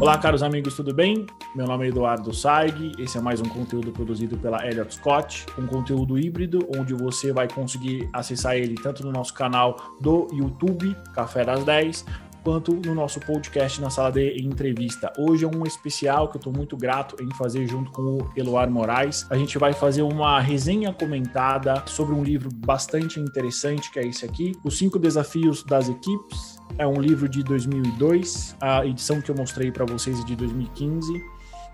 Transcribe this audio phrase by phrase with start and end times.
[0.00, 1.26] Olá, caros amigos, tudo bem?
[1.54, 5.66] Meu nome é Eduardo Saig, esse é mais um conteúdo produzido pela Elliot Scott, um
[5.66, 11.44] conteúdo híbrido onde você vai conseguir acessar ele tanto no nosso canal do YouTube, Café
[11.44, 12.06] das 10,
[12.42, 15.12] quanto no nosso podcast na sala de entrevista.
[15.18, 18.70] Hoje é um especial que eu estou muito grato em fazer junto com o Eloar
[18.70, 19.26] Moraes.
[19.30, 24.24] A gente vai fazer uma resenha comentada sobre um livro bastante interessante que é esse
[24.24, 29.34] aqui, Os Cinco Desafios das Equipes é um livro de 2002, a edição que eu
[29.34, 31.12] mostrei para vocês é de 2015.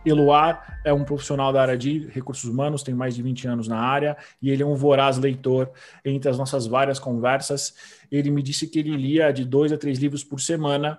[0.07, 3.79] Eloar é um profissional da área de recursos humanos, tem mais de 20 anos na
[3.79, 5.71] área, e ele é um voraz leitor
[6.05, 7.75] entre as nossas várias conversas.
[8.11, 10.99] Ele me disse que ele lia de dois a três livros por semana,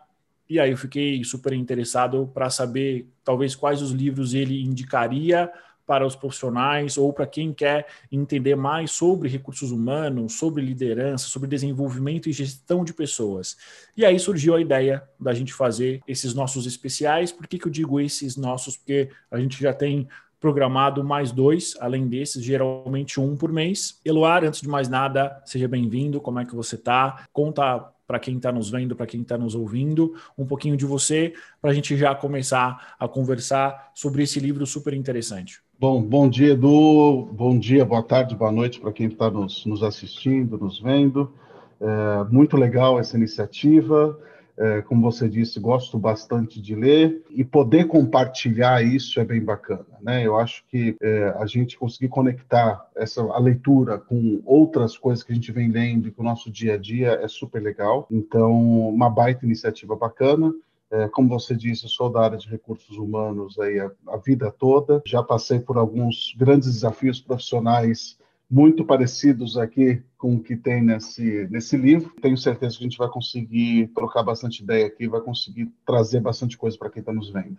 [0.49, 5.51] e aí eu fiquei super interessado para saber talvez quais os livros ele indicaria
[5.87, 11.47] para os profissionais ou para quem quer entender mais sobre recursos humanos, sobre liderança, sobre
[11.47, 13.55] desenvolvimento e gestão de pessoas.
[13.95, 17.31] E aí surgiu a ideia da gente fazer esses nossos especiais.
[17.31, 18.75] Por que, que eu digo esses nossos?
[18.75, 20.07] Porque a gente já tem
[20.39, 23.99] programado mais dois, além desses, geralmente um por mês.
[24.05, 26.21] Eloar, antes de mais nada, seja bem-vindo.
[26.21, 27.25] Como é que você está?
[27.31, 31.33] Conta para quem está nos vendo, para quem está nos ouvindo, um pouquinho de você,
[31.61, 35.61] para a gente já começar a conversar sobre esse livro super interessante.
[35.79, 37.29] Bom, bom dia, Edu.
[37.33, 41.31] Bom dia, boa tarde, boa noite para quem está nos, nos, assistindo, nos vendo.
[41.79, 44.19] É, muito legal essa iniciativa.
[44.57, 49.85] É, como você disse, gosto bastante de ler e poder compartilhar isso é bem bacana,
[50.01, 50.25] né?
[50.25, 55.31] Eu acho que é, a gente conseguir conectar essa a leitura com outras coisas que
[55.31, 58.07] a gente vem lendo e com o nosso dia a dia é super legal.
[58.09, 60.51] Então, uma baita iniciativa bacana.
[60.89, 65.01] É, como você disse, sou da área de recursos humanos aí a, a, vida toda.
[65.05, 68.17] Já passei por alguns grandes desafios profissionais
[68.49, 72.13] muito parecidos aqui com o que tem nesse, nesse livro.
[72.21, 76.57] Tenho certeza que a gente vai conseguir trocar bastante ideia aqui, vai conseguir trazer bastante
[76.57, 77.57] coisa para quem está nos vendo.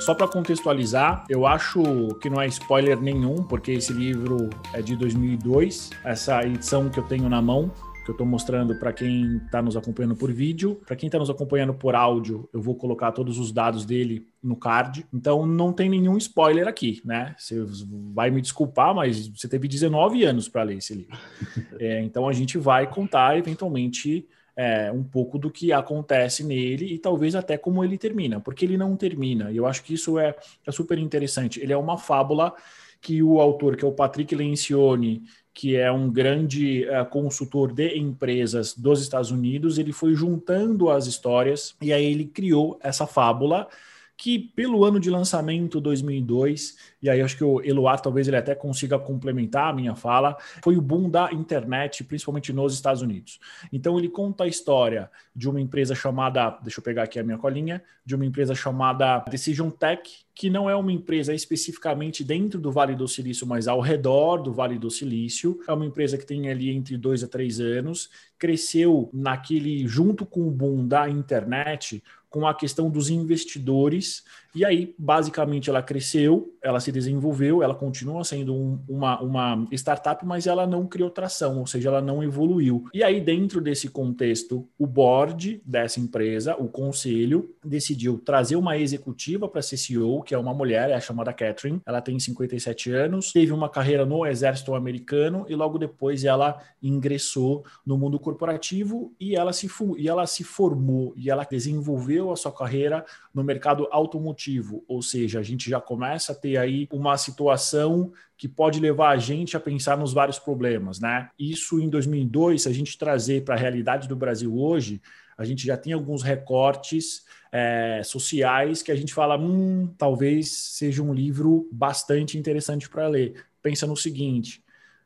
[0.00, 1.82] Só para contextualizar, eu acho
[2.20, 7.04] que não é spoiler nenhum, porque esse livro é de 2002, essa edição que eu
[7.04, 7.70] tenho na mão
[8.10, 10.80] que eu estou mostrando para quem está nos acompanhando por vídeo.
[10.86, 14.56] Para quem está nos acompanhando por áudio, eu vou colocar todos os dados dele no
[14.56, 15.06] card.
[15.12, 17.34] Então não tem nenhum spoiler aqui, né?
[17.38, 17.64] Você
[18.12, 21.16] vai me desculpar, mas você teve 19 anos para ler esse livro.
[21.80, 26.98] É, então a gente vai contar eventualmente é, um pouco do que acontece nele e
[26.98, 29.50] talvez até como ele termina, porque ele não termina.
[29.50, 30.34] E eu acho que isso é,
[30.66, 31.58] é super interessante.
[31.58, 32.52] Ele é uma fábula
[33.00, 37.98] que o autor, que é o Patrick Lencioni, que é um grande uh, consultor de
[37.98, 43.68] empresas dos Estados Unidos, ele foi juntando as histórias e aí ele criou essa fábula
[44.16, 48.54] que pelo ano de lançamento 2002, e aí acho que o Eloar talvez ele até
[48.54, 53.40] consiga complementar a minha fala, foi o boom da internet, principalmente nos Estados Unidos.
[53.72, 57.38] Então ele conta a história de uma empresa chamada, deixa eu pegar aqui a minha
[57.38, 60.02] colinha, de uma empresa chamada Decision Tech,
[60.34, 64.52] que não é uma empresa especificamente dentro do Vale do Silício, mas ao redor do
[64.52, 65.60] Vale do Silício.
[65.68, 70.46] É uma empresa que tem ali entre dois a três anos, cresceu naquele junto com
[70.48, 74.24] o boom da internet com a questão dos investidores
[74.54, 80.24] e aí, basicamente, ela cresceu, ela se desenvolveu, ela continua sendo um, uma, uma startup,
[80.24, 82.84] mas ela não criou tração, ou seja, ela não evoluiu.
[82.92, 89.48] E aí, dentro desse contexto, o board dessa empresa, o conselho, decidiu trazer uma executiva
[89.48, 91.80] para ser CEO, que é uma mulher, é chamada Catherine.
[91.84, 97.64] Ela tem 57 anos, teve uma carreira no exército americano e logo depois ela ingressou
[97.84, 102.52] no mundo corporativo e ela se, e ela se formou e ela desenvolveu a sua
[102.52, 107.16] carreira no mercado automotivo motivo, ou seja, a gente já começa a ter aí uma
[107.16, 111.28] situação que pode levar a gente a pensar nos vários problemas, né?
[111.38, 115.00] Isso em 2002, se a gente trazer para a realidade do Brasil hoje,
[115.36, 121.02] a gente já tem alguns recortes é, sociais que a gente fala, hum, talvez seja
[121.02, 123.44] um livro bastante interessante para ler.
[123.62, 124.62] Pensa no seguinte: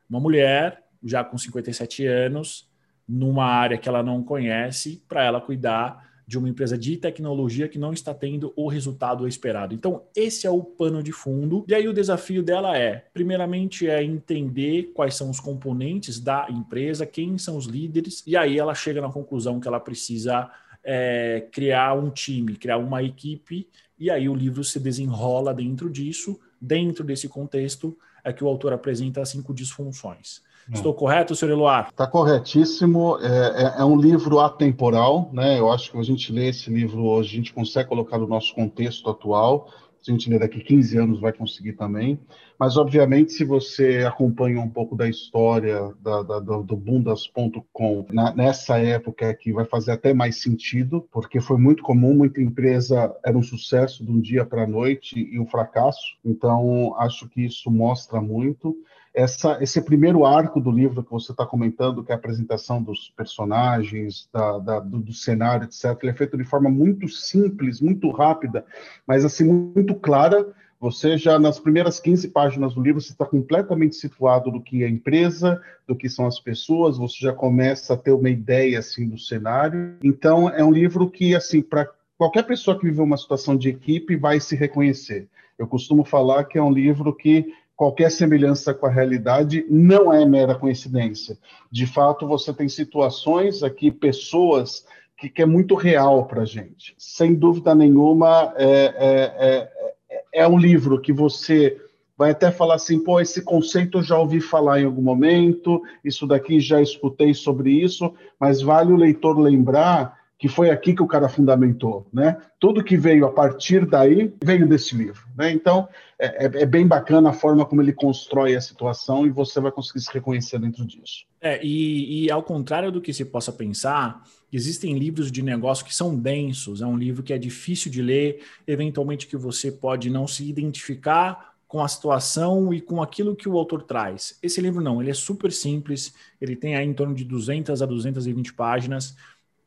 [0.09, 2.69] uma mulher já com 57 anos,
[3.07, 7.77] numa área que ela não conhece, para ela cuidar de uma empresa de tecnologia que
[7.77, 9.73] não está tendo o resultado esperado.
[9.73, 11.63] Então, esse é o pano de fundo.
[11.67, 17.05] E aí o desafio dela é, primeiramente, é entender quais são os componentes da empresa,
[17.05, 20.49] quem são os líderes, e aí ela chega na conclusão que ela precisa
[20.83, 23.67] é, criar um time, criar uma equipe,
[23.97, 26.39] e aí o livro se desenrola dentro disso.
[26.59, 30.41] Dentro desse contexto é que o autor apresenta as cinco disfunções.
[30.73, 31.89] Estou correto, senhor Eloar?
[31.89, 33.17] Está corretíssimo.
[33.21, 35.59] É, é, é, um livro atemporal, né?
[35.59, 38.53] Eu acho que a gente lê esse livro hoje, a gente consegue colocar no nosso
[38.55, 39.69] contexto atual.
[40.01, 42.19] se a gente ler daqui 15 anos, vai conseguir também.
[42.57, 48.79] Mas, obviamente, se você acompanha um pouco da história da, da, do, do bundas.com nessa
[48.79, 53.43] época aqui, vai fazer até mais sentido, porque foi muito comum, muita empresa era um
[53.43, 56.17] sucesso de um dia para a noite e um fracasso.
[56.23, 58.75] Então, acho que isso mostra muito
[59.15, 63.11] essa, esse primeiro arco do livro que você está comentando, que é a apresentação dos
[63.15, 68.11] personagens, da, da, do, do, cenário, etc., ele é feito de forma muito simples, muito
[68.11, 68.65] rápida,
[69.07, 70.45] mas assim muito clara.
[70.81, 74.85] Você já nas primeiras 15 páginas do livro você está completamente situado do que é
[74.85, 76.97] a empresa, do que são as pessoas.
[76.97, 79.95] Você já começa a ter uma ideia assim do cenário.
[80.03, 84.17] Então é um livro que assim para qualquer pessoa que viveu uma situação de equipe
[84.17, 85.29] vai se reconhecer.
[85.57, 90.25] Eu costumo falar que é um livro que qualquer semelhança com a realidade não é
[90.25, 91.37] mera coincidência.
[91.71, 94.85] De fato, você tem situações aqui, pessoas
[95.17, 96.95] que, que é muito real para a gente.
[96.97, 98.67] Sem dúvida nenhuma, é,
[98.97, 99.69] é,
[100.09, 101.79] é, é um livro que você
[102.17, 106.25] vai até falar assim, pô, esse conceito eu já ouvi falar em algum momento, isso
[106.25, 111.07] daqui já escutei sobre isso, mas vale o leitor lembrar que foi aqui que o
[111.07, 112.37] cara fundamentou, né?
[112.59, 115.51] Tudo que veio a partir daí veio desse livro, né?
[115.51, 115.87] Então
[116.19, 119.71] é, é, é, bem bacana a forma como ele constrói a situação e você vai
[119.71, 121.25] conseguir se reconhecer dentro disso.
[121.39, 125.95] É, e, e ao contrário do que se possa pensar, existem livros de negócio que
[125.95, 126.81] são densos.
[126.81, 131.55] É um livro que é difícil de ler, eventualmente que você pode não se identificar
[131.67, 134.37] com a situação e com aquilo que o autor traz.
[134.41, 137.85] Esse livro não, ele é super simples, ele tem aí em torno de 200 a
[137.85, 139.15] 220 páginas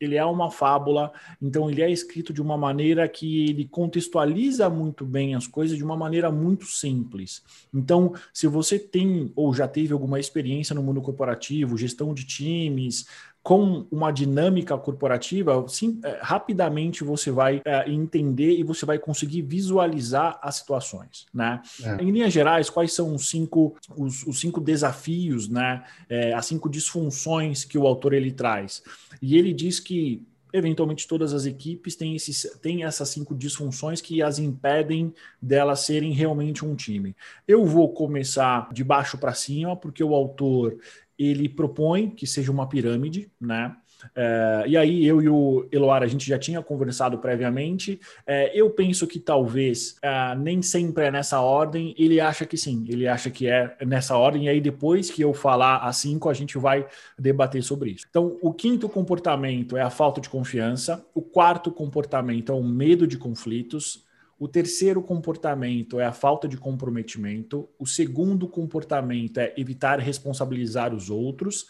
[0.01, 5.05] ele é uma fábula, então ele é escrito de uma maneira que ele contextualiza muito
[5.05, 7.43] bem as coisas de uma maneira muito simples.
[7.73, 13.07] Então, se você tem ou já teve alguma experiência no mundo corporativo, gestão de times,
[13.49, 19.41] com uma dinâmica corporativa, sim, é, rapidamente você vai é, entender e você vai conseguir
[19.41, 21.63] visualizar as situações, né?
[21.83, 22.03] É.
[22.03, 25.83] Em linhas gerais, quais são os cinco, os, os cinco desafios, né?
[26.11, 28.83] É, as cinco disfunções que o autor ele traz?
[29.23, 30.23] E ele diz que
[30.53, 36.13] eventualmente todas as equipes têm, esses, têm essas cinco disfunções que as impedem delas serem
[36.13, 37.17] realmente um time.
[37.47, 40.77] Eu vou começar de baixo para cima, porque o autor
[41.19, 43.75] ele propõe que seja uma pirâmide, né?
[44.15, 48.01] É, e aí eu e o Eloar a gente já tinha conversado previamente.
[48.27, 51.95] É, eu penso que talvez é, nem sempre é nessa ordem.
[51.99, 54.45] Ele acha que sim, ele acha que é nessa ordem.
[54.45, 56.87] E aí depois que eu falar a cinco, a gente vai
[57.19, 58.07] debater sobre isso.
[58.09, 61.05] Então, o quinto comportamento é a falta de confiança.
[61.15, 64.07] O quarto comportamento é o medo de conflitos.
[64.39, 67.69] O terceiro comportamento é a falta de comprometimento.
[67.79, 71.67] O segundo comportamento é evitar responsabilizar os outros.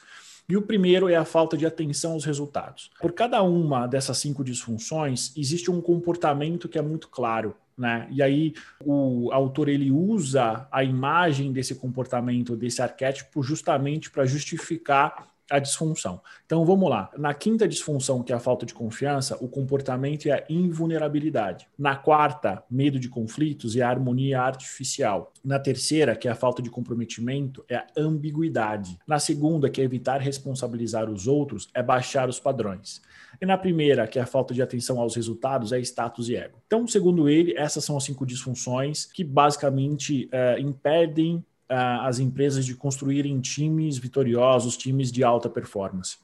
[0.46, 2.90] E o primeiro é a falta de atenção aos resultados.
[3.00, 7.54] Por cada uma dessas cinco disfunções, existe um comportamento que é muito claro.
[7.76, 8.06] Né?
[8.10, 8.54] E aí
[8.84, 16.20] o autor ele usa a imagem desse comportamento, desse arquétipo, justamente para justificar a disfunção.
[16.44, 17.10] Então vamos lá.
[17.16, 21.66] Na quinta disfunção, que é a falta de confiança, o comportamento é a invulnerabilidade.
[21.78, 25.32] Na quarta, medo de conflitos e a harmonia artificial.
[25.44, 28.98] Na terceira, que é a falta de comprometimento, é a ambiguidade.
[29.06, 33.00] Na segunda, que é evitar responsabilizar os outros, é baixar os padrões.
[33.40, 36.58] E na primeira, que é a falta de atenção aos resultados, é status e ego.
[36.66, 42.74] Então, segundo ele, essas são as cinco disfunções que basicamente é, impedem as empresas de
[42.74, 46.16] construírem times vitoriosos, times de alta performance.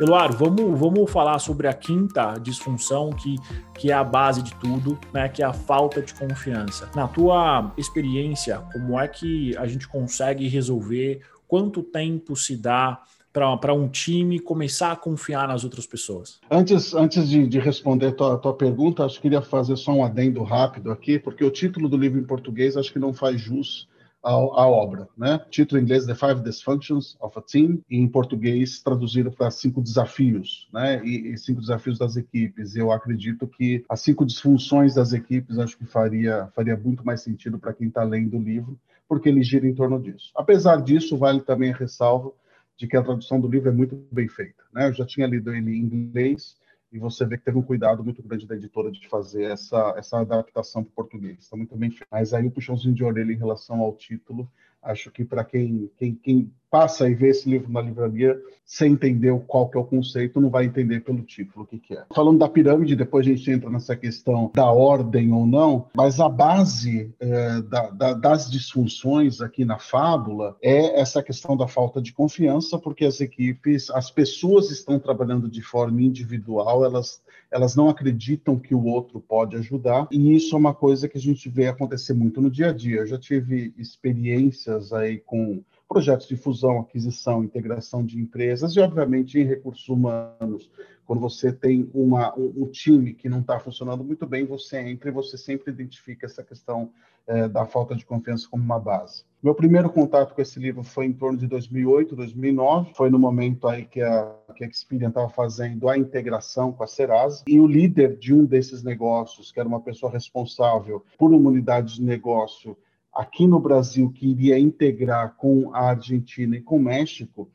[0.00, 3.36] Eloar, vamos, vamos falar sobre a quinta disfunção que,
[3.74, 6.90] que é a base de tudo, né, que é a falta de confiança.
[6.94, 11.22] Na tua experiência, como é que a gente consegue resolver?
[11.48, 13.00] Quanto tempo se dá
[13.32, 16.40] para um time começar a confiar nas outras pessoas?
[16.50, 20.04] Antes, antes de, de responder a tua, tua pergunta, acho que queria fazer só um
[20.04, 23.88] adendo rápido aqui, porque o título do livro em português acho que não faz jus
[24.30, 25.40] a, obra, né?
[25.50, 29.80] Título em inglês The Five Dysfunctions of a Team e em português traduzido para cinco
[29.80, 31.04] desafios, né?
[31.04, 32.74] E, e, cinco desafios das equipes.
[32.74, 37.58] Eu acredito que as cinco disfunções das equipes acho que faria faria muito mais sentido
[37.58, 38.78] para quem está lendo o livro,
[39.08, 40.32] porque ele gira em torno disso.
[40.34, 42.32] Apesar disso, vale também a ressalva
[42.76, 44.88] de que a tradução do livro é muito bem feita, né?
[44.88, 46.56] Eu já tinha lido ele em inglês
[46.96, 50.18] e você vê que teve um cuidado muito grande da editora de fazer essa, essa
[50.18, 51.40] adaptação para o português.
[51.40, 52.08] Está muito bem feito.
[52.10, 54.50] Mas aí o puxãozinho de orelha em relação ao título,
[54.82, 59.32] acho que para quem, quem, quem passa e vê esse livro na livraria sem entender
[59.46, 62.04] qual que é o conceito, não vai entender pelo título o que, que é.
[62.12, 66.28] Falando da pirâmide, depois a gente entra nessa questão da ordem ou não, mas a
[66.28, 72.12] base é, da, da, das disfunções aqui na fábula é essa questão da falta de
[72.12, 78.58] confiança, porque as equipes, as pessoas estão trabalhando de forma individual, elas elas não acreditam
[78.58, 82.12] que o outro pode ajudar, e isso é uma coisa que a gente vê acontecer
[82.12, 82.98] muito no dia a dia.
[82.98, 89.38] Eu já tive experiências aí com projetos de fusão, aquisição, integração de empresas e, obviamente,
[89.38, 90.70] em recursos humanos.
[91.06, 95.12] Quando você tem uma, um, time que não está funcionando muito bem, você entra e
[95.12, 96.90] você sempre identifica essa questão
[97.28, 99.24] é, da falta de confiança como uma base.
[99.40, 102.92] Meu primeiro contato com esse livro foi em torno de 2008, 2009.
[102.94, 106.86] Foi no momento aí que a, que a Experian estava fazendo a integração com a
[106.88, 107.44] Serasa.
[107.46, 111.94] E o líder de um desses negócios, que era uma pessoa responsável por uma unidade
[111.94, 112.76] de negócio
[113.16, 117.48] aqui no Brasil que iria integrar com a Argentina e com o México,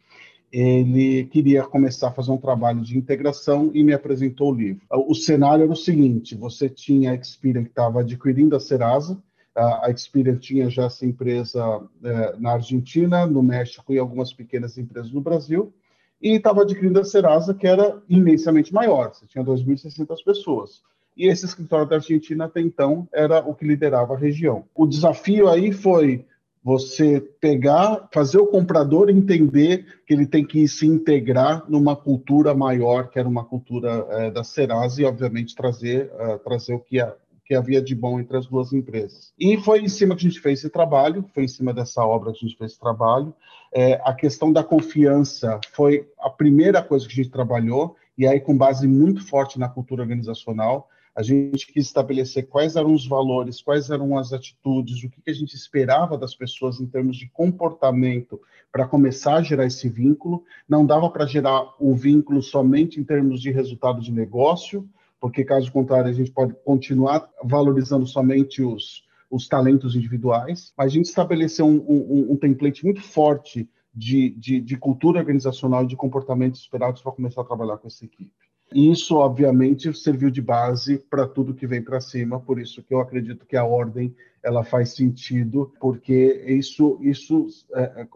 [0.51, 4.81] ele queria começar a fazer um trabalho de integração e me apresentou o livro.
[4.89, 9.21] O cenário era o seguinte: você tinha a Experian que estava adquirindo a Serasa,
[9.55, 15.11] a Experian tinha já essa empresa é, na Argentina, no México e algumas pequenas empresas
[15.11, 15.73] no Brasil,
[16.21, 20.81] e estava adquirindo a Serasa, que era imensamente maior, você tinha 2.600 pessoas
[21.15, 24.65] e esse escritório da Argentina até então era o que liderava a região.
[24.73, 26.25] O desafio aí foi
[26.63, 33.09] você pegar, fazer o comprador entender que ele tem que se integrar numa cultura maior,
[33.09, 36.97] que era uma cultura é, da Serasa, e obviamente trazer, uh, trazer o que,
[37.43, 39.33] que havia de bom entre as duas empresas.
[39.39, 42.31] E foi em cima que a gente fez esse trabalho, foi em cima dessa obra
[42.31, 43.33] que a gente fez esse trabalho.
[43.73, 48.39] É, a questão da confiança foi a primeira coisa que a gente trabalhou, e aí
[48.39, 53.61] com base muito forte na cultura organizacional a gente quis estabelecer quais eram os valores,
[53.61, 58.39] quais eram as atitudes, o que, a gente esperava das pessoas em termos de comportamento
[58.71, 60.43] para começar a gerar esse vínculo.
[60.67, 64.87] Não dava para gerar o vínculo somente em termos de resultado de negócio,
[65.19, 70.73] porque caso contrário a gente pode continuar valorizando somente os, os talentos individuais.
[70.77, 75.83] Mas a gente estabeleceu um, um, um template muito forte de, de, de cultura organizacional
[75.83, 78.31] e de comportamentos esperados para começar a trabalhar com essa equipe.
[78.73, 83.01] Isso, obviamente, serviu de base para tudo que vem para cima, por isso que eu
[83.01, 88.07] acredito que a ordem ela faz sentido, porque isso, isso é, é,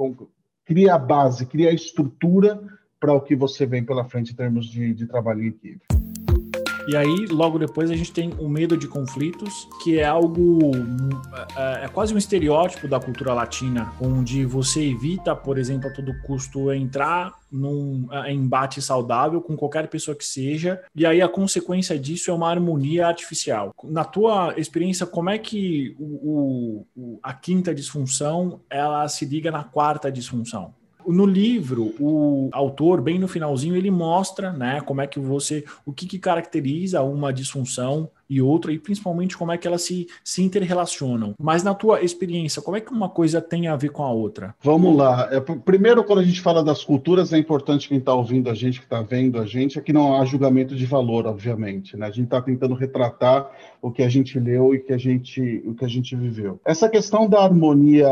[0.66, 2.62] cria a base, cria a estrutura
[3.00, 5.86] para o que você vem pela frente em termos de, de trabalho em equipe.
[6.88, 10.60] E aí, logo depois, a gente tem o medo de conflitos, que é algo.
[11.56, 16.14] É, é, quase um estereótipo da cultura latina, onde você evita, por exemplo, a todo
[16.22, 21.98] custo entrar num é, embate saudável com qualquer pessoa que seja, e aí a consequência
[21.98, 23.74] disso é uma harmonia artificial.
[23.84, 29.64] Na tua experiência, como é que o, o, a quinta disfunção ela se liga na
[29.64, 30.74] quarta disfunção?
[31.08, 35.92] No livro, o autor, bem no finalzinho, ele mostra, né, como é que você, o
[35.92, 40.42] que, que caracteriza uma disfunção e outra, e principalmente como é que elas se, se
[40.42, 41.34] interrelacionam.
[41.40, 44.56] Mas na tua experiência, como é que uma coisa tem a ver com a outra?
[44.62, 45.30] Vamos lá.
[45.32, 48.80] É, primeiro, quando a gente fala das culturas, é importante quem está ouvindo a gente,
[48.80, 51.96] que está vendo a gente, é que não há julgamento de valor, obviamente.
[51.98, 52.08] Né?
[52.08, 53.50] A gente está tentando retratar
[53.82, 56.60] o que a gente leu e que a gente, o que a gente viveu.
[56.66, 58.08] Essa questão da harmonia,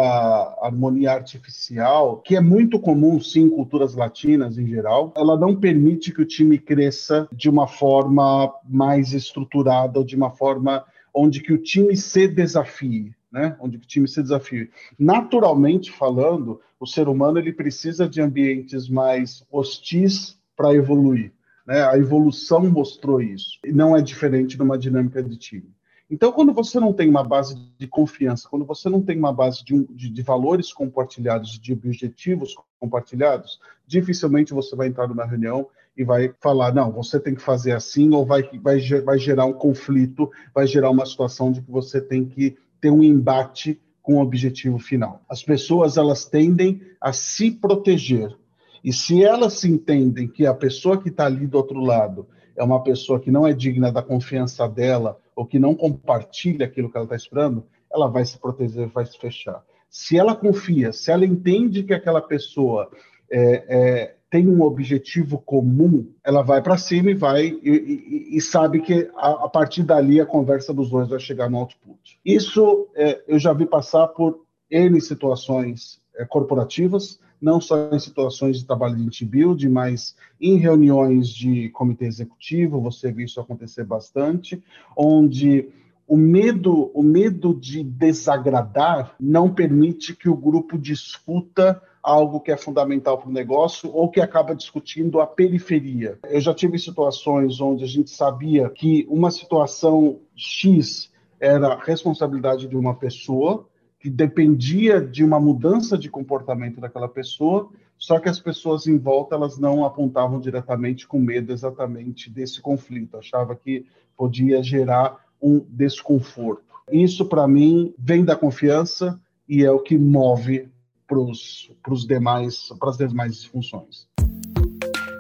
[0.62, 6.12] harmonia artificial, que é muito comum, sim, em culturas latinas em geral, ela não permite
[6.12, 11.58] que o time cresça de uma forma mais estruturada de uma forma onde que o
[11.58, 13.56] time se desafie, né?
[13.60, 14.70] Onde que o time se desafie.
[14.98, 21.32] Naturalmente falando, o ser humano ele precisa de ambientes mais hostis para evoluir.
[21.66, 21.84] Né?
[21.84, 23.60] A evolução mostrou isso.
[23.66, 25.72] E não é diferente numa dinâmica de time.
[26.10, 29.64] Então, quando você não tem uma base de confiança, quando você não tem uma base
[29.64, 36.04] de, de, de, valores compartilhados, de objetivos compartilhados, dificilmente você vai entrar numa reunião e
[36.04, 40.30] vai falar, não, você tem que fazer assim, ou vai, vai, vai gerar um conflito,
[40.54, 44.80] vai gerar uma situação de que você tem que ter um embate com o objetivo
[44.80, 45.22] final.
[45.30, 48.36] As pessoas, elas tendem a se proteger.
[48.84, 52.64] E se elas se entendem que a pessoa que está ali do outro lado é
[52.64, 56.98] uma pessoa que não é digna da confiança dela, ou que não compartilha aquilo que
[56.98, 59.64] ela está esperando, ela vai se proteger, vai se fechar.
[59.90, 62.90] Se ela confia, se ela entende que aquela pessoa
[63.32, 68.42] é, é, tem um objetivo comum, ela vai para cima e vai e, e, e
[68.42, 72.20] sabe que a, a, partir dali a conversa dos dois vai chegar no output.
[72.26, 74.40] Isso é, eu já vi passar por
[74.72, 81.28] N situações é, corporativas, não só em situações de trabalho de team mas em reuniões
[81.28, 84.64] de comitê executivo, você vê isso acontecer bastante,
[84.98, 85.70] onde
[86.08, 92.58] o medo, o medo de desagradar não permite que o grupo discuta algo que é
[92.58, 96.20] fundamental para o negócio ou que acaba discutindo a periferia.
[96.30, 102.76] Eu já tive situações onde a gente sabia que uma situação X era responsabilidade de
[102.76, 103.68] uma pessoa,
[104.00, 109.36] que dependia de uma mudança de comportamento daquela pessoa, só que as pessoas em volta
[109.36, 113.86] elas não apontavam diretamente com medo exatamente desse conflito, achava que
[114.18, 116.64] podia gerar um desconforto.
[116.92, 120.70] Isso para mim vem da confiança e é o que move
[121.08, 124.08] para os demais, as demais funções.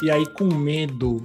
[0.01, 1.23] E aí, com medo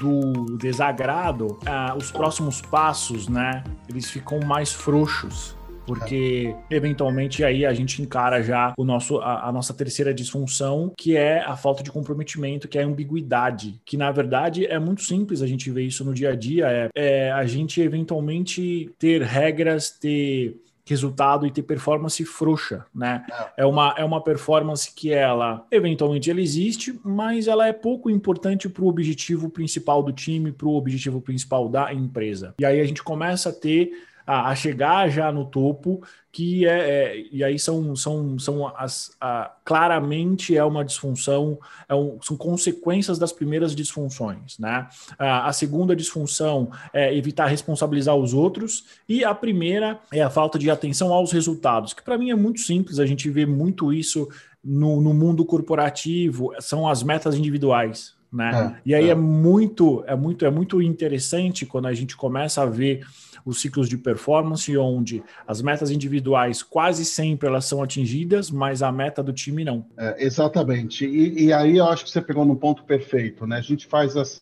[0.00, 5.56] do desagrado, ah, os próximos passos, né, eles ficam mais frouxos
[5.86, 11.16] porque eventualmente aí a gente encara já o nosso, a, a, nossa terceira disfunção, que
[11.16, 15.42] é a falta de comprometimento, que é a ambiguidade, que na verdade é muito simples
[15.42, 19.90] a gente ver isso no dia a dia, é, é a gente eventualmente ter regras,
[19.90, 20.56] ter
[20.92, 23.24] resultado e ter performance frouxa, né?
[23.56, 23.62] É.
[23.62, 28.68] é uma, é uma performance que ela, eventualmente, ela existe, mas ela é pouco importante
[28.68, 32.54] para o objetivo principal do time, para o objetivo principal da empresa.
[32.58, 33.90] E aí a gente começa a ter
[34.26, 36.02] a, a chegar já no topo,
[36.32, 41.94] que é, é, e aí são, são, são as, a, claramente é uma disfunção, é
[41.94, 44.88] um, são consequências das primeiras disfunções, né?
[45.18, 50.58] A, a, segunda disfunção é evitar responsabilizar os outros, e a primeira é a falta
[50.58, 54.26] de atenção aos resultados, que para mim é muito simples, a gente vê muito isso
[54.64, 58.14] no, no mundo corporativo, são as metas individuais.
[58.32, 58.50] Né?
[58.78, 59.10] É, e aí é.
[59.10, 63.06] é muito, é muito, é muito interessante quando a gente começa a ver
[63.44, 68.92] os ciclos de performance, onde as metas individuais quase sempre elas são atingidas, mas a
[68.92, 69.84] meta do time não.
[69.96, 71.06] É, exatamente.
[71.06, 73.56] E, e, aí eu acho que você pegou no ponto perfeito, né?
[73.56, 74.40] A gente faz essa.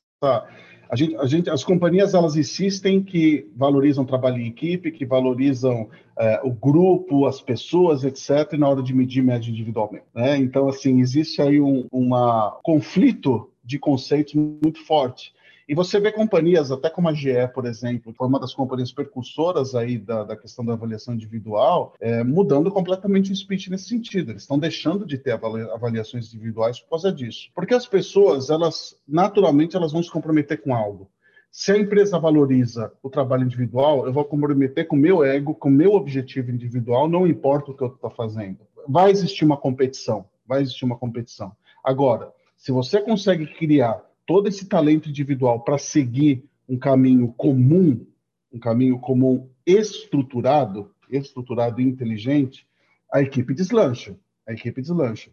[0.89, 5.07] A gente, a gente, as companhias elas insistem que valorizam o trabalho em equipe, que
[5.07, 5.89] valorizam
[6.19, 10.05] é, o grupo, as pessoas, etc., na hora de medir média individualmente.
[10.13, 10.37] Né?
[10.37, 15.33] Então, assim, existe aí um uma conflito de conceitos muito forte.
[15.71, 19.73] E você vê companhias, até como a GE, por exemplo, foi uma das companhias percursoras
[19.77, 24.33] aí da, da questão da avaliação individual, é, mudando completamente o speech nesse sentido.
[24.33, 27.53] Eles estão deixando de ter avaliações individuais por causa disso.
[27.55, 31.09] Porque as pessoas, elas, naturalmente, elas vão se comprometer com algo.
[31.53, 35.69] Se a empresa valoriza o trabalho individual, eu vou comprometer com o meu ego, com
[35.69, 38.59] o meu objetivo individual, não importa o que eu estou fazendo.
[38.89, 41.53] Vai existir uma competição, vai existir uma competição.
[41.85, 48.07] Agora, se você consegue criar todo esse talento individual para seguir um caminho comum,
[48.53, 52.65] um caminho comum estruturado, estruturado e inteligente,
[53.13, 54.17] a equipe deslancha.
[54.47, 55.33] A equipe deslancha.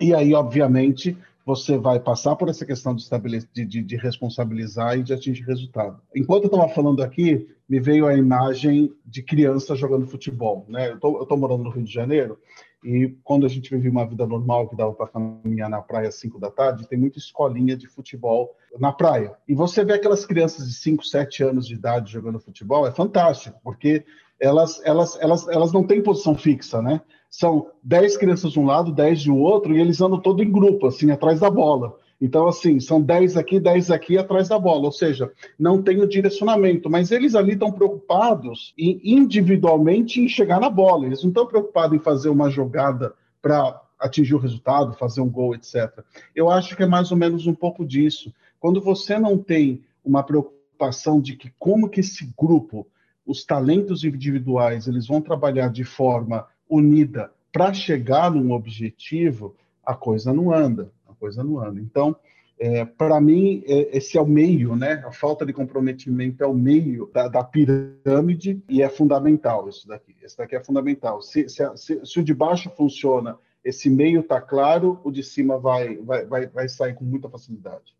[0.00, 3.08] E aí, obviamente, você vai passar por essa questão de,
[3.54, 6.02] de, de, de responsabilizar e de atingir resultado.
[6.12, 10.66] Enquanto eu estava falando aqui, me veio a imagem de criança jogando futebol.
[10.68, 10.90] Né?
[11.00, 12.36] Eu estou morando no Rio de Janeiro
[12.84, 16.16] e quando a gente vive uma vida normal, que dava para caminhar na praia às
[16.16, 19.34] 5 da tarde, tem muita escolinha de futebol na praia.
[19.46, 23.58] E você vê aquelas crianças de 5, 7 anos de idade jogando futebol, é fantástico,
[23.62, 24.04] porque
[24.40, 27.00] elas, elas, elas, elas não têm posição fixa, né?
[27.30, 30.88] São 10 crianças de um lado, 10 de outro, e eles andam todo em grupo,
[30.88, 31.96] assim, atrás da bola.
[32.24, 36.06] Então, assim, são 10 aqui, 10 aqui atrás da bola, ou seja, não tem o
[36.06, 41.44] direcionamento, mas eles ali estão preocupados em, individualmente em chegar na bola, eles não estão
[41.44, 45.98] preocupados em fazer uma jogada para atingir o resultado, fazer um gol, etc.
[46.32, 48.32] Eu acho que é mais ou menos um pouco disso.
[48.60, 52.86] Quando você não tem uma preocupação de que como que esse grupo,
[53.26, 60.32] os talentos individuais, eles vão trabalhar de forma unida para chegar num objetivo, a coisa
[60.32, 61.78] não anda coisa no ano.
[61.78, 62.16] Então,
[62.58, 65.04] é, para mim, é, esse é o meio, né?
[65.06, 70.16] A falta de comprometimento é o meio da, da pirâmide e é fundamental isso daqui.
[70.20, 71.22] Esse daqui é fundamental.
[71.22, 75.58] Se, se, se, se o de baixo funciona, esse meio está claro, o de cima
[75.58, 77.94] vai, vai, vai, vai sair com muita facilidade.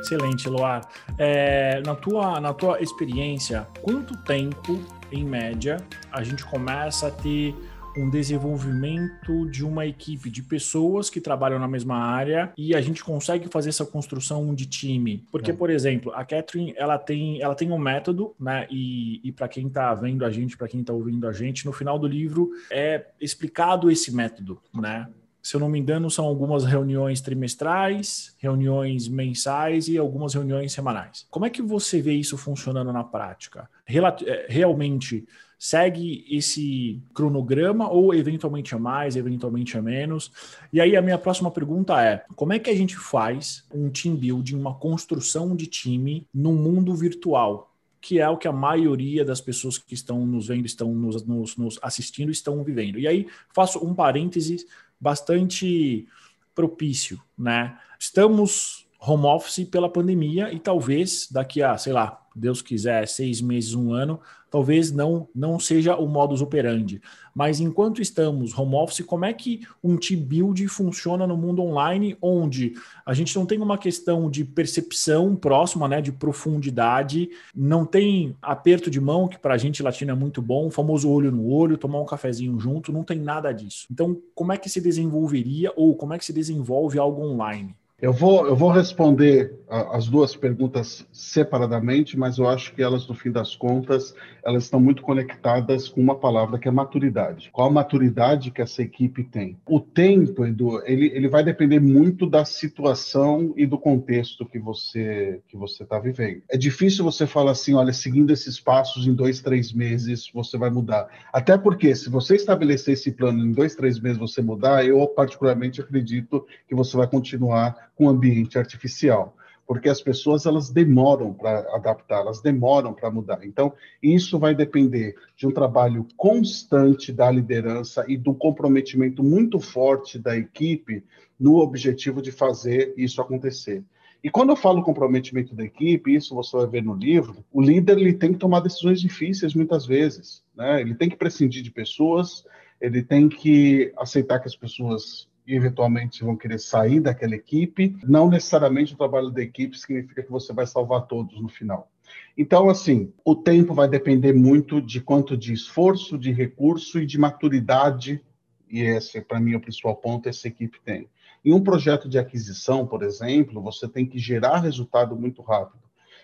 [0.00, 0.82] Excelente, Loar.
[1.16, 4.78] É, na, tua, na tua experiência, quanto tempo,
[5.10, 5.78] em média,
[6.10, 7.54] a gente começa a ter
[7.96, 13.04] um desenvolvimento de uma equipe de pessoas que trabalham na mesma área e a gente
[13.04, 15.24] consegue fazer essa construção de time.
[15.30, 15.54] Porque, é.
[15.54, 18.66] por exemplo, a Catherine, ela tem, ela tem um método, né?
[18.70, 21.72] E, e para quem está vendo a gente, para quem está ouvindo a gente, no
[21.72, 25.06] final do livro é explicado esse método, né?
[25.42, 31.26] se eu não me engano, são algumas reuniões trimestrais, reuniões mensais e algumas reuniões semanais.
[31.28, 33.68] Como é que você vê isso funcionando na prática?
[33.84, 35.26] É, realmente
[35.62, 40.32] segue esse cronograma ou eventualmente é mais, eventualmente é menos?
[40.72, 44.16] E aí a minha próxima pergunta é: como é que a gente faz um team
[44.16, 47.68] building, uma construção de time no mundo virtual?
[48.00, 51.56] que é o que a maioria das pessoas que estão nos vendo, estão nos, nos,
[51.56, 52.98] nos, assistindo, estão vivendo.
[52.98, 54.66] E aí faço um parênteses
[54.98, 56.08] bastante
[56.52, 57.78] propício, né?
[58.00, 63.74] Estamos home office pela pandemia e talvez daqui a, sei lá, Deus quiser, seis meses,
[63.74, 67.00] um ano, talvez não, não seja o modus operandi.
[67.34, 72.16] Mas enquanto estamos home office, como é que um team build funciona no mundo online,
[72.20, 72.74] onde
[73.06, 78.90] a gente não tem uma questão de percepção próxima, né, de profundidade, não tem aperto
[78.90, 81.78] de mão, que para a gente latino é muito bom, o famoso olho no olho,
[81.78, 83.86] tomar um cafezinho junto, não tem nada disso.
[83.90, 87.74] Então, como é que se desenvolveria ou como é que se desenvolve algo online?
[88.02, 93.14] Eu vou, eu vou responder as duas perguntas separadamente, mas eu acho que elas, no
[93.14, 94.12] fim das contas,
[94.44, 97.48] elas estão muito conectadas com uma palavra que é maturidade.
[97.52, 99.56] Qual a maturidade que essa equipe tem?
[99.64, 105.40] O tempo, Edu, ele, ele vai depender muito da situação e do contexto que você
[105.48, 106.42] que você está vivendo.
[106.50, 110.70] É difícil você falar assim, olha, seguindo esses passos em dois, três meses você vai
[110.70, 111.08] mudar.
[111.32, 115.80] Até porque se você estabelecer esse plano em dois, três meses você mudar, eu particularmente
[115.80, 122.20] acredito que você vai continuar com ambiente artificial, porque as pessoas elas demoram para adaptar,
[122.20, 123.44] elas demoram para mudar.
[123.44, 130.18] Então, isso vai depender de um trabalho constante da liderança e do comprometimento muito forte
[130.18, 131.04] da equipe
[131.38, 133.82] no objetivo de fazer isso acontecer.
[134.22, 137.98] E quando eu falo comprometimento da equipe, isso você vai ver no livro, o líder
[137.98, 140.80] ele tem que tomar decisões difíceis muitas vezes, né?
[140.80, 142.44] Ele tem que prescindir de pessoas,
[142.80, 147.96] ele tem que aceitar que as pessoas e eventualmente vão querer sair daquela equipe.
[148.04, 151.90] Não necessariamente o trabalho da equipe significa que você vai salvar todos no final.
[152.36, 157.18] Então, assim, o tempo vai depender muito de quanto de esforço, de recurso e de
[157.18, 158.22] maturidade,
[158.70, 161.08] e esse, para mim, é o principal ponto, essa equipe tem.
[161.44, 165.82] Em um projeto de aquisição, por exemplo, você tem que gerar resultado muito rápido.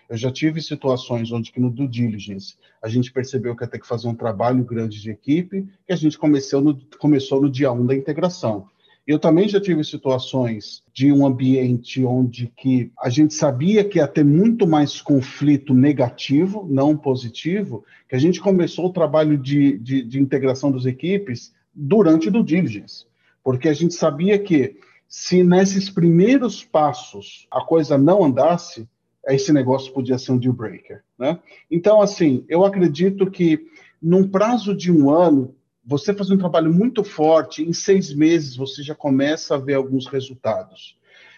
[0.09, 3.77] Eu já tive situações onde que no due diligence a gente percebeu que ia ter
[3.77, 7.71] que fazer um trabalho grande de equipe, que a gente começou no, começou no dia
[7.71, 8.67] 1 um da integração.
[9.09, 14.07] Eu também já tive situações de um ambiente onde que a gente sabia que ia
[14.07, 20.03] ter muito mais conflito negativo, não positivo, que a gente começou o trabalho de, de,
[20.03, 23.07] de integração das equipes durante o diligence,
[23.43, 28.87] porque a gente sabia que se nesses primeiros passos a coisa não andasse,
[29.27, 31.39] esse negócio podia ser um deal breaker, né?
[31.71, 33.65] Então, assim, eu acredito que
[33.99, 38.83] num prazo de um ano você faz um trabalho muito forte, em seis meses você
[38.83, 40.97] já começa a ver alguns resultados.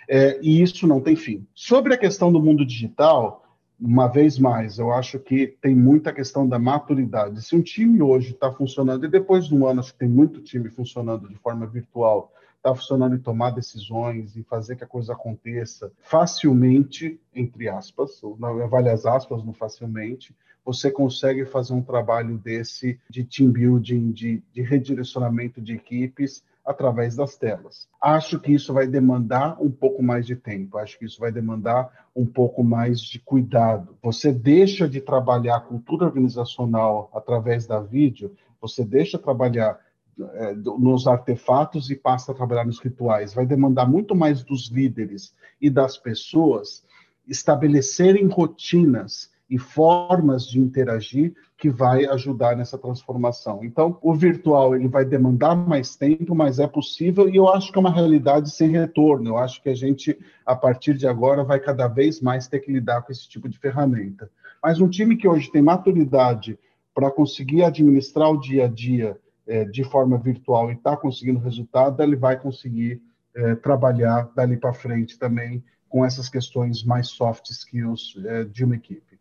[0.09, 1.45] É, e isso não tem fim.
[1.53, 3.41] Sobre a questão do mundo digital,
[3.79, 7.41] uma vez mais, eu acho que tem muita questão da maturidade.
[7.41, 10.41] Se um time hoje está funcionando, e depois de um ano, acho que tem muito
[10.41, 15.13] time funcionando de forma virtual, está funcionando em tomar decisões e fazer que a coisa
[15.13, 18.37] aconteça facilmente, entre aspas, ou
[18.69, 24.61] várias aspas no facilmente, você consegue fazer um trabalho desse de team building, de, de
[24.61, 27.89] redirecionamento de equipes através das telas.
[27.99, 32.07] Acho que isso vai demandar um pouco mais de tempo, acho que isso vai demandar
[32.15, 33.97] um pouco mais de cuidado.
[34.03, 39.79] Você deixa de trabalhar cultura organizacional através da vídeo, você deixa de trabalhar
[40.19, 43.33] é, nos artefatos e passa a trabalhar nos rituais.
[43.33, 46.83] Vai demandar muito mais dos líderes e das pessoas
[47.27, 53.63] estabelecerem rotinas e formas de interagir que vai ajudar nessa transformação.
[53.63, 57.77] Então, o virtual ele vai demandar mais tempo, mas é possível e eu acho que
[57.77, 59.29] é uma realidade sem retorno.
[59.29, 62.71] Eu acho que a gente a partir de agora vai cada vez mais ter que
[62.71, 64.31] lidar com esse tipo de ferramenta.
[64.63, 66.57] Mas um time que hoje tem maturidade
[66.93, 69.19] para conseguir administrar o dia a dia
[69.51, 73.01] é, de forma virtual e está conseguindo resultado, ele vai conseguir
[73.35, 78.75] é, trabalhar dali para frente também com essas questões mais soft skills é, de uma
[78.75, 79.19] equipe.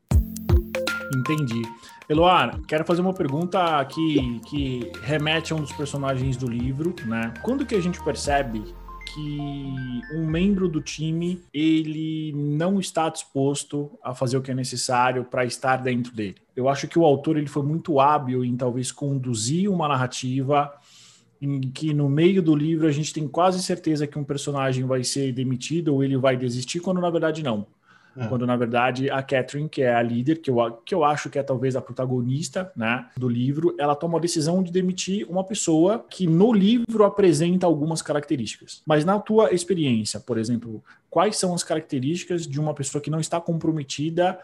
[1.13, 1.63] Entendi.
[2.09, 7.35] Eloar, quero fazer uma pergunta que, que remete a um dos personagens do livro, né?
[7.43, 8.63] Quando que a gente percebe
[9.13, 15.25] que um membro do time ele não está disposto a fazer o que é necessário
[15.25, 16.37] para estar dentro dele.
[16.61, 20.73] Eu acho que o autor ele foi muito hábil em talvez conduzir uma narrativa
[21.41, 25.03] em que no meio do livro a gente tem quase certeza que um personagem vai
[25.03, 27.67] ser demitido ou ele vai desistir, quando na verdade não.
[28.17, 28.27] É.
[28.27, 31.39] Quando, na verdade, a Catherine, que é a líder, que eu, que eu acho que
[31.39, 36.05] é talvez a protagonista né, do livro, ela toma a decisão de demitir uma pessoa
[36.11, 38.83] que no livro apresenta algumas características.
[38.85, 43.21] Mas na tua experiência, por exemplo, quais são as características de uma pessoa que não
[43.21, 44.39] está comprometida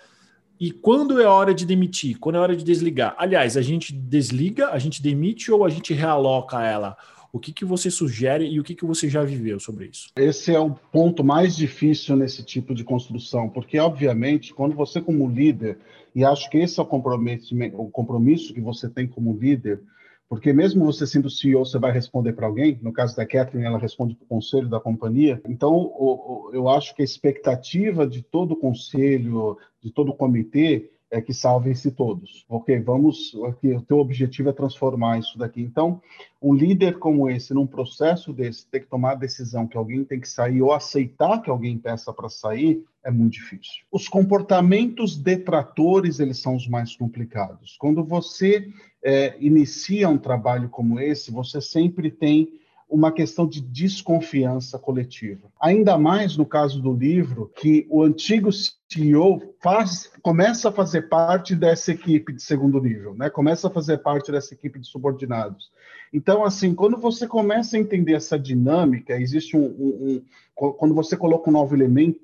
[0.59, 2.19] e quando é hora de demitir?
[2.19, 3.15] Quando é hora de desligar?
[3.19, 6.97] Aliás, a gente desliga, a gente demite ou a gente realoca ela?
[7.33, 10.09] O que, que você sugere e o que, que você já viveu sobre isso?
[10.17, 15.29] Esse é o ponto mais difícil nesse tipo de construção, porque, obviamente, quando você, como
[15.29, 15.79] líder,
[16.15, 19.83] e acho que esse é o compromisso, o compromisso que você tem como líder,
[20.29, 22.79] Porque mesmo você sendo CEO, você vai responder para alguém.
[22.83, 25.41] No caso da Catherine, ela responde para o conselho da companhia.
[25.49, 31.21] Então, eu acho que a expectativa de todo o conselho, de todo o comitê, é
[31.21, 32.45] que salvem-se todos.
[32.49, 33.33] Ok, vamos.
[33.47, 35.63] Aqui, o teu objetivo é transformar isso daqui.
[35.63, 36.01] Então,
[36.43, 40.21] um líder como esse, num processo desse, ter que tomar a decisão que alguém tem
[40.21, 43.85] que sair ou aceitar que alguém peça para sair, é muito difícil.
[43.91, 47.77] Os comportamentos detratores, eles são os mais complicados.
[47.79, 48.69] Quando você
[49.03, 52.49] é, inicia um trabalho como esse, você sempre tem
[52.89, 55.49] uma questão de desconfiança coletiva.
[55.61, 61.55] Ainda mais no caso do livro, que o antigo CEO faz, começa a fazer parte
[61.55, 63.29] dessa equipe de segundo nível, né?
[63.29, 65.71] começa a fazer parte dessa equipe de subordinados.
[66.13, 70.23] Então, assim, quando você começa a entender essa dinâmica, existe um, um, um
[70.55, 72.21] quando você coloca um novo elemento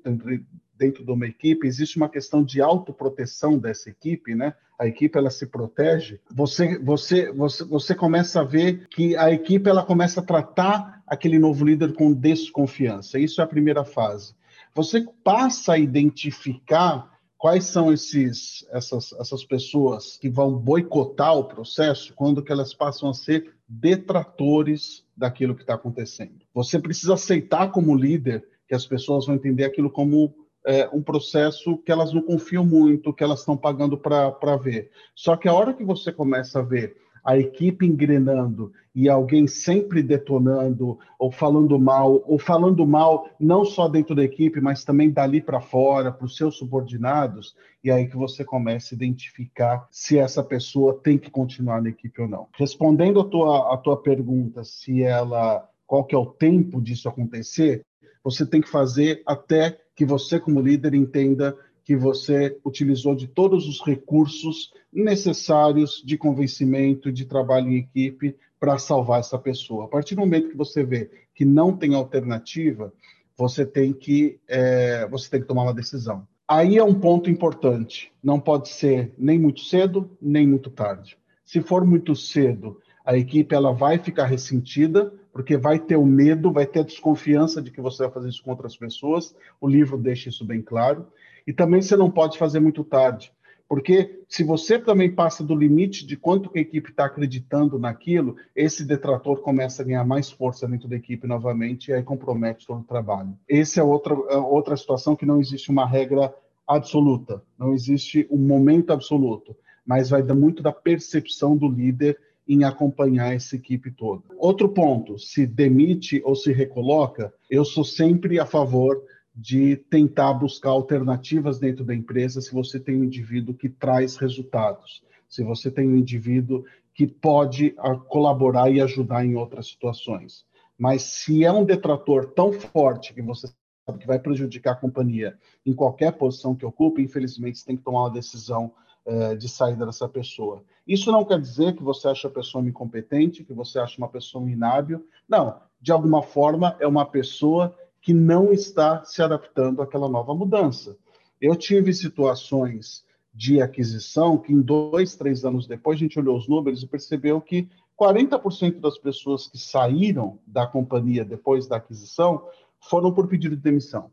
[0.77, 4.55] dentro de uma equipe, existe uma questão de autoproteção dessa equipe, né?
[4.83, 6.19] A equipe ela se protege.
[6.29, 11.39] Você, você, você, você começa a ver que a equipe ela começa a tratar aquele
[11.39, 13.17] novo líder com desconfiança.
[13.17, 14.35] Isso é a primeira fase.
[14.75, 22.13] Você passa a identificar quais são esses, essas, essas pessoas que vão boicotar o processo
[22.13, 26.41] quando que elas passam a ser detratores daquilo que está acontecendo.
[26.53, 31.77] Você precisa aceitar como líder que as pessoas vão entender aquilo como é, um processo
[31.77, 34.89] que elas não confiam muito, que elas estão pagando para ver.
[35.15, 40.03] Só que a hora que você começa a ver a equipe engrenando e alguém sempre
[40.03, 45.41] detonando ou falando mal, ou falando mal não só dentro da equipe, mas também dali
[45.41, 50.43] para fora, para os seus subordinados, e aí que você começa a identificar se essa
[50.43, 52.47] pessoa tem que continuar na equipe ou não.
[52.55, 57.85] Respondendo a tua, a tua pergunta, se ela qual que é o tempo disso acontecer,
[58.23, 63.67] você tem que fazer até que você, como líder, entenda que você utilizou de todos
[63.67, 69.85] os recursos necessários de convencimento, de trabalho em equipe para salvar essa pessoa.
[69.85, 72.93] A partir do momento que você vê que não tem alternativa,
[73.37, 76.25] você tem que é, você tem que tomar uma decisão.
[76.47, 78.11] Aí é um ponto importante.
[78.23, 81.17] Não pode ser nem muito cedo nem muito tarde.
[81.43, 86.53] Se for muito cedo, a equipe ela vai ficar ressentida porque vai ter o medo,
[86.53, 89.35] vai ter a desconfiança de que você vai fazer isso com outras pessoas.
[89.59, 91.07] O livro deixa isso bem claro.
[91.45, 93.33] E também você não pode fazer muito tarde,
[93.67, 98.85] porque se você também passa do limite de quanto a equipe está acreditando naquilo, esse
[98.85, 102.85] detrator começa a ganhar mais força dentro da equipe novamente e aí compromete todo o
[102.85, 103.37] trabalho.
[103.49, 106.33] Essa é outra, é outra situação que não existe uma regra
[106.67, 112.63] absoluta, não existe um momento absoluto, mas vai dar muito da percepção do líder em
[112.63, 114.23] acompanhar essa equipe toda.
[114.37, 119.01] Outro ponto, se demite ou se recoloca, eu sou sempre a favor
[119.35, 125.03] de tentar buscar alternativas dentro da empresa se você tem um indivíduo que traz resultados,
[125.27, 130.45] se você tem um indivíduo que pode ah, colaborar e ajudar em outras situações.
[130.77, 133.47] Mas se é um detrator tão forte que você
[133.85, 137.83] sabe que vai prejudicar a companhia em qualquer posição que ocupe, infelizmente você tem que
[137.83, 138.71] tomar uma decisão
[139.05, 140.63] uh, de saída dessa pessoa.
[140.87, 144.49] Isso não quer dizer que você acha a pessoa incompetente, que você acha uma pessoa
[144.49, 145.05] inábil.
[145.27, 150.97] Não, de alguma forma é uma pessoa que não está se adaptando àquela nova mudança.
[151.39, 156.47] Eu tive situações de aquisição que em dois, três anos depois a gente olhou os
[156.47, 157.67] números e percebeu que
[157.99, 162.45] 40% das pessoas que saíram da companhia depois da aquisição
[162.79, 164.11] foram por pedido de demissão.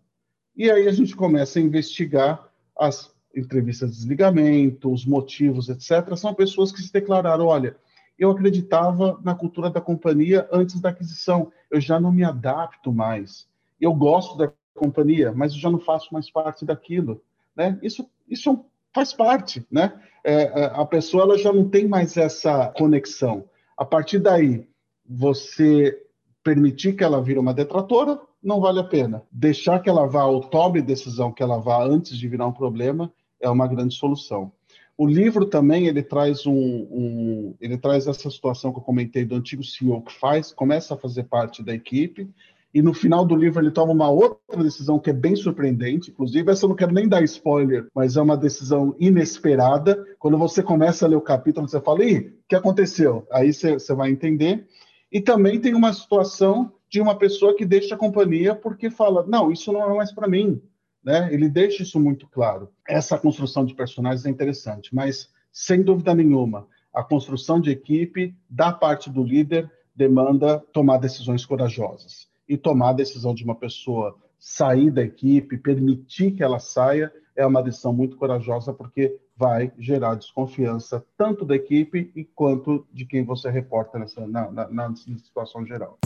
[0.56, 2.48] E aí a gente começa a investigar
[2.78, 7.76] as entrevistas de desligamento, os motivos, etc., são pessoas que se declararam: olha,
[8.18, 13.48] eu acreditava na cultura da companhia antes da aquisição, eu já não me adapto mais.
[13.80, 17.22] Eu gosto da companhia, mas eu já não faço mais parte daquilo.
[17.56, 17.78] Né?
[17.82, 19.66] Isso, isso faz parte.
[19.70, 19.92] Né?
[20.22, 23.44] É, é, a pessoa ela já não tem mais essa conexão.
[23.76, 24.68] A partir daí,
[25.08, 25.98] você
[26.42, 29.22] permitir que ela vire uma detratora, não vale a pena.
[29.30, 33.12] Deixar que ela vá ou tome decisão que ela vá antes de virar um problema,
[33.40, 34.52] é uma grande solução.
[34.96, 39.34] O livro também ele traz um, um, ele traz essa situação que eu comentei do
[39.34, 42.28] antigo CEO que faz, começa a fazer parte da equipe
[42.72, 46.50] e no final do livro ele toma uma outra decisão que é bem surpreendente, inclusive
[46.50, 50.04] essa eu não quero nem dar spoiler, mas é uma decisão inesperada.
[50.18, 53.26] Quando você começa a ler o capítulo, você fala, ih, o que aconteceu?
[53.32, 54.66] Aí você, você vai entender.
[55.10, 59.50] E também tem uma situação de uma pessoa que deixa a companhia porque fala, não,
[59.50, 60.60] isso não é mais para mim.
[61.02, 61.32] Né?
[61.32, 62.70] Ele deixa isso muito claro.
[62.86, 68.72] Essa construção de personagens é interessante, mas sem dúvida nenhuma, a construção de equipe da
[68.72, 72.28] parte do líder demanda tomar decisões corajosas.
[72.48, 77.46] E tomar a decisão de uma pessoa sair da equipe, permitir que ela saia, é
[77.46, 83.50] uma decisão muito corajosa, porque vai gerar desconfiança tanto da equipe quanto de quem você
[83.50, 85.98] reporta nessa, na, na, na situação geral.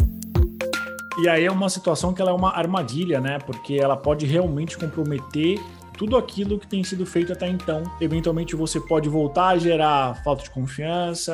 [1.17, 3.39] E aí é uma situação que ela é uma armadilha, né?
[3.39, 5.61] Porque ela pode realmente comprometer
[5.97, 7.85] tudo aquilo que tem sido feito até então.
[8.01, 11.33] Eventualmente você pode voltar a gerar falta de confiança,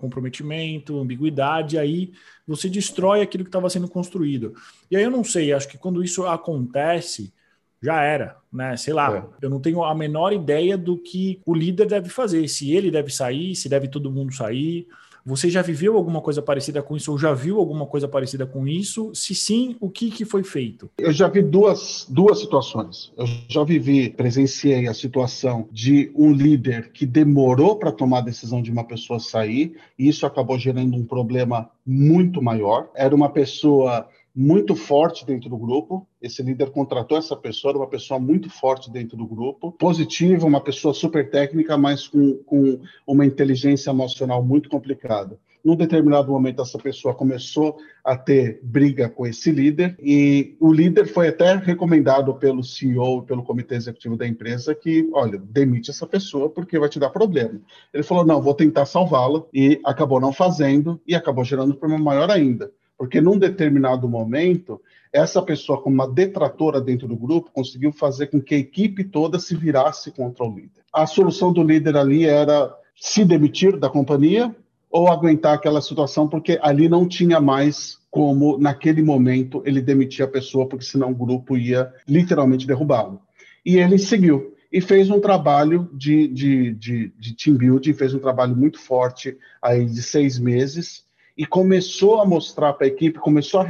[0.00, 2.12] comprometimento, ambiguidade, aí
[2.46, 4.54] você destrói aquilo que estava sendo construído.
[4.90, 7.32] E aí eu não sei, acho que quando isso acontece,
[7.80, 8.76] já era, né?
[8.76, 9.24] Sei lá, é.
[9.44, 13.10] eu não tenho a menor ideia do que o líder deve fazer, se ele deve
[13.10, 14.88] sair, se deve todo mundo sair.
[15.24, 18.66] Você já viveu alguma coisa parecida com isso ou já viu alguma coisa parecida com
[18.66, 19.10] isso?
[19.14, 20.90] Se sim, o que, que foi feito?
[20.98, 23.12] Eu já vi duas, duas situações.
[23.16, 28.62] Eu já vivi, presenciei a situação de um líder que demorou para tomar a decisão
[28.62, 32.88] de uma pessoa sair e isso acabou gerando um problema muito maior.
[32.94, 36.06] Era uma pessoa muito forte dentro do grupo.
[36.20, 40.94] Esse líder contratou essa pessoa, uma pessoa muito forte dentro do grupo, positiva, uma pessoa
[40.94, 45.38] super técnica, mas com, com uma inteligência emocional muito complicada.
[45.62, 51.06] Num determinado momento, essa pessoa começou a ter briga com esse líder, e o líder
[51.06, 56.48] foi até recomendado pelo CEO, pelo comitê executivo da empresa, que, olha, demite essa pessoa
[56.48, 57.60] porque vai te dar problema.
[57.92, 62.04] Ele falou: não, vou tentar salvá-la, e acabou não fazendo, e acabou gerando um problema
[62.04, 64.78] maior ainda porque num determinado momento,
[65.10, 69.38] essa pessoa, como uma detratora dentro do grupo, conseguiu fazer com que a equipe toda
[69.38, 70.82] se virasse contra o líder.
[70.92, 74.54] A solução do líder ali era se demitir da companhia
[74.90, 80.28] ou aguentar aquela situação, porque ali não tinha mais como, naquele momento, ele demitir a
[80.28, 83.18] pessoa, porque senão o grupo ia literalmente derrubá-lo.
[83.64, 88.18] E ele seguiu e fez um trabalho de, de, de, de team building, fez um
[88.18, 91.08] trabalho muito forte aí de seis meses,
[91.40, 93.64] e começou a mostrar para a equipe, começou a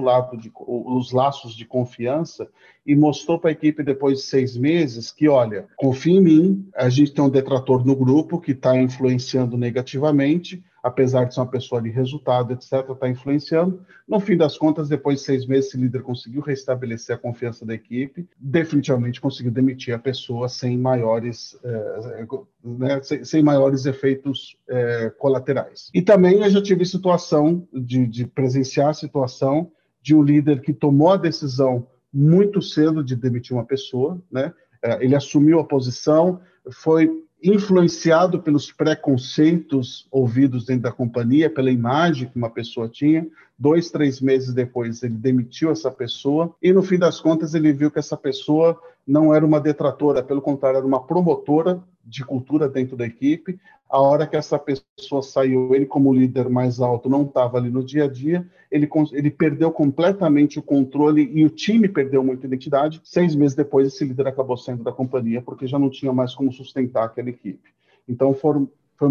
[0.00, 2.48] lado de, os laços de confiança
[2.84, 6.88] e mostrou para a equipe depois de seis meses que, olha, confia em mim, a
[6.88, 11.80] gente tem um detrator no grupo que está influenciando negativamente, apesar de ser uma pessoa
[11.80, 13.82] de resultado, etc., está influenciando.
[14.06, 17.72] No fim das contas, depois de seis meses, esse líder conseguiu restabelecer a confiança da
[17.72, 22.26] equipe, definitivamente conseguiu demitir a pessoa sem maiores, é,
[22.62, 25.90] né, sem, sem, maiores efeitos é, colaterais.
[25.94, 30.74] E também eu já tive situação de, de presenciar a situação de um líder que
[30.74, 34.52] tomou a decisão muito cedo de demitir uma pessoa, né?
[34.82, 42.26] É, ele assumiu a posição, foi influenciado pelos preconceitos ouvidos dentro da companhia, pela imagem
[42.26, 43.26] que uma pessoa tinha.
[43.58, 47.90] Dois, três meses depois, ele demitiu essa pessoa e, no fim das contas, ele viu
[47.90, 52.96] que essa pessoa não era uma detratora, pelo contrário, era uma promotora de cultura dentro
[52.96, 53.58] da equipe.
[53.88, 57.84] A hora que essa pessoa saiu, ele, como líder mais alto, não estava ali no
[57.84, 63.00] dia a dia, ele, ele perdeu completamente o controle e o time perdeu muita identidade.
[63.04, 66.52] Seis meses depois, esse líder acabou saindo da companhia porque já não tinha mais como
[66.52, 67.70] sustentar aquela equipe.
[68.08, 68.68] Então, foram,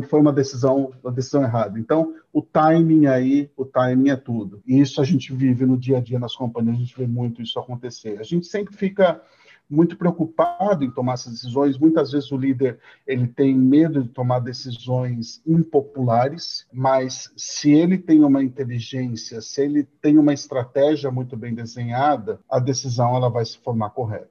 [0.09, 1.79] foi uma decisão, uma decisão errada.
[1.79, 4.61] Então, o timing aí, o timing é tudo.
[4.67, 7.41] E isso a gente vive no dia a dia nas companhias, a gente vê muito
[7.41, 8.19] isso acontecer.
[8.19, 9.21] A gente sempre fica
[9.69, 11.77] muito preocupado em tomar essas decisões.
[11.77, 18.23] Muitas vezes o líder ele tem medo de tomar decisões impopulares, mas se ele tem
[18.23, 23.57] uma inteligência, se ele tem uma estratégia muito bem desenhada, a decisão ela vai se
[23.57, 24.29] formar correta.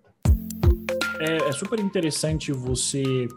[1.18, 3.28] É, é super interessante você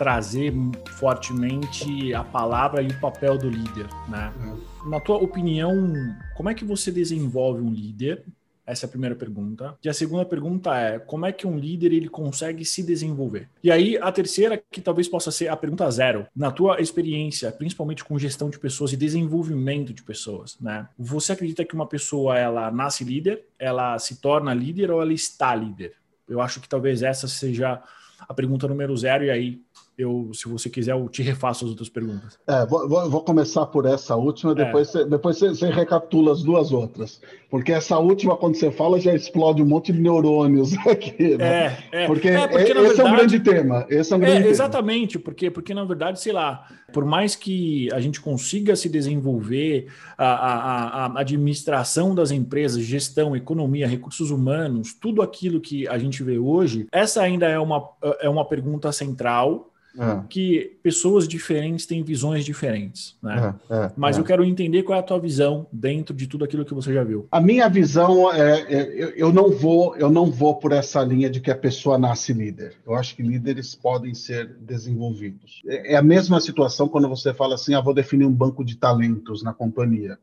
[0.00, 0.54] trazer
[0.98, 4.32] fortemente a palavra e o papel do líder, né?
[4.42, 4.88] É.
[4.88, 5.92] Na tua opinião,
[6.34, 8.24] como é que você desenvolve um líder
[8.70, 9.76] essa é a primeira pergunta.
[9.82, 13.48] E a segunda pergunta é: como é que um líder ele consegue se desenvolver?
[13.62, 18.04] E aí a terceira, que talvez possa ser a pergunta zero, na tua experiência, principalmente
[18.04, 20.88] com gestão de pessoas e desenvolvimento de pessoas, né?
[20.98, 25.54] Você acredita que uma pessoa ela nasce líder, ela se torna líder ou ela está
[25.54, 25.94] líder?
[26.28, 27.82] Eu acho que talvez essa seja
[28.28, 29.60] a pergunta número zero, e aí
[30.00, 32.38] eu, se você quiser, eu te refaço as outras perguntas.
[32.46, 34.92] É, vou, vou começar por essa última, depois, é.
[34.92, 37.20] você, depois você, você, recapitula as duas outras.
[37.50, 41.36] Porque essa última, quando você fala, já explode um monte de neurônios aqui.
[41.36, 41.78] Né?
[41.92, 42.06] É, é.
[42.06, 43.86] Porque, é, porque esse verdade, é um grande tema.
[43.88, 47.92] Esse é um grande é, Exatamente, porque, porque na verdade, sei lá, por mais que
[47.92, 49.86] a gente consiga se desenvolver,
[50.16, 56.22] a, a, a administração das empresas, gestão, economia, recursos humanos, tudo aquilo que a gente
[56.22, 57.88] vê hoje, essa ainda é uma,
[58.20, 60.22] é uma pergunta central é.
[60.28, 63.54] que pessoas diferentes têm visões diferentes, né?
[63.68, 64.20] É, é, Mas é.
[64.20, 67.02] eu quero entender qual é a tua visão dentro de tudo aquilo que você já
[67.02, 67.26] viu.
[67.30, 71.40] A minha visão é, é eu não vou, eu não vou por essa linha de
[71.40, 72.74] que a pessoa nasce líder.
[72.86, 75.62] Eu acho que líderes podem ser desenvolvidos.
[75.66, 78.76] É, é a mesma situação quando você fala assim, ah, vou definir um banco de
[78.76, 80.18] talentos na companhia.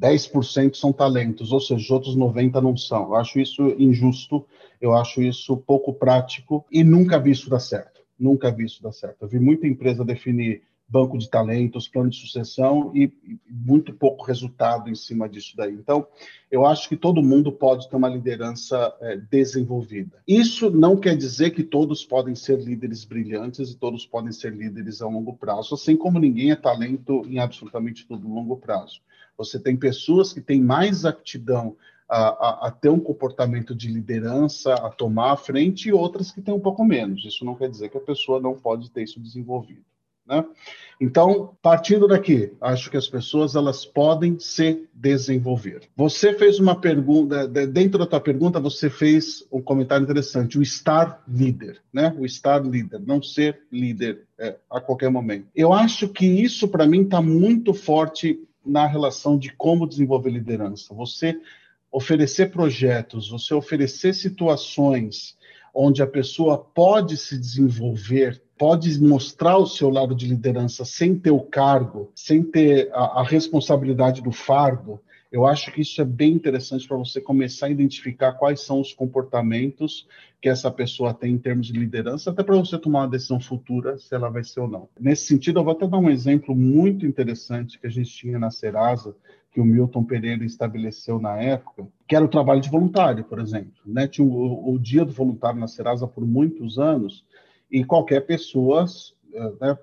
[0.00, 3.04] 10% são talentos, ou seja, os outros 90% não são.
[3.04, 4.44] Eu acho isso injusto,
[4.80, 7.91] eu acho isso pouco prático e nunca vi isso dar certo.
[8.22, 9.22] Nunca vi isso dar certo.
[9.22, 10.62] Eu vi muita empresa definir
[10.92, 13.10] banco de talentos, plano de sucessão e,
[13.48, 15.72] muito pouco resultado em cima disso daí.
[15.72, 16.06] Então,
[16.50, 20.22] eu acho que todo mundo pode ter uma liderança é, desenvolvida.
[20.28, 25.00] Isso não quer dizer que todos podem ser líderes brilhantes e todos podem ser líderes
[25.00, 29.00] a longo prazo, assim como ninguém é talento em absolutamente todo longo prazo.
[29.38, 31.74] Você tem pessoas que têm mais aptidão
[32.12, 36.42] a, a, a, ter um comportamento de liderança, a tomar a frente, e outras que
[36.42, 37.24] têm um pouco menos.
[37.24, 39.80] Isso não quer dizer que a pessoa não pode ter isso desenvolvido.
[40.26, 40.44] Né?
[41.00, 45.88] Então, partindo daqui, acho que as pessoas elas podem se desenvolver.
[45.96, 51.24] Você fez uma pergunta, dentro da tua pergunta, você fez um comentário interessante, o estar
[51.26, 52.14] líder, né?
[52.18, 55.48] O estar líder, não ser líder é, a qualquer momento.
[55.56, 60.94] Eu acho que isso, para mim, está muito forte na relação de como desenvolver liderança.
[60.94, 61.40] Você
[61.92, 65.36] oferecer projetos, você oferecer situações
[65.74, 71.32] onde a pessoa pode se desenvolver pode mostrar o seu lado de liderança sem ter
[71.32, 75.00] o cargo, sem ter a, a responsabilidade do fardo,
[75.32, 78.92] eu acho que isso é bem interessante para você começar a identificar quais são os
[78.92, 80.06] comportamentos
[80.42, 83.96] que essa pessoa tem em termos de liderança, até para você tomar uma decisão futura
[83.96, 84.88] se ela vai ser ou não.
[85.00, 88.50] Nesse sentido, eu vou até dar um exemplo muito interessante que a gente tinha na
[88.50, 89.16] Serasa,
[89.50, 93.72] que o Milton Pereira estabeleceu na época, que era o trabalho de voluntário, por exemplo.
[93.86, 94.06] Né?
[94.06, 97.24] Tinha o, o dia do voluntário na Serasa por muitos anos,
[97.70, 98.84] e qualquer pessoa,
[99.32, 99.78] eh, né,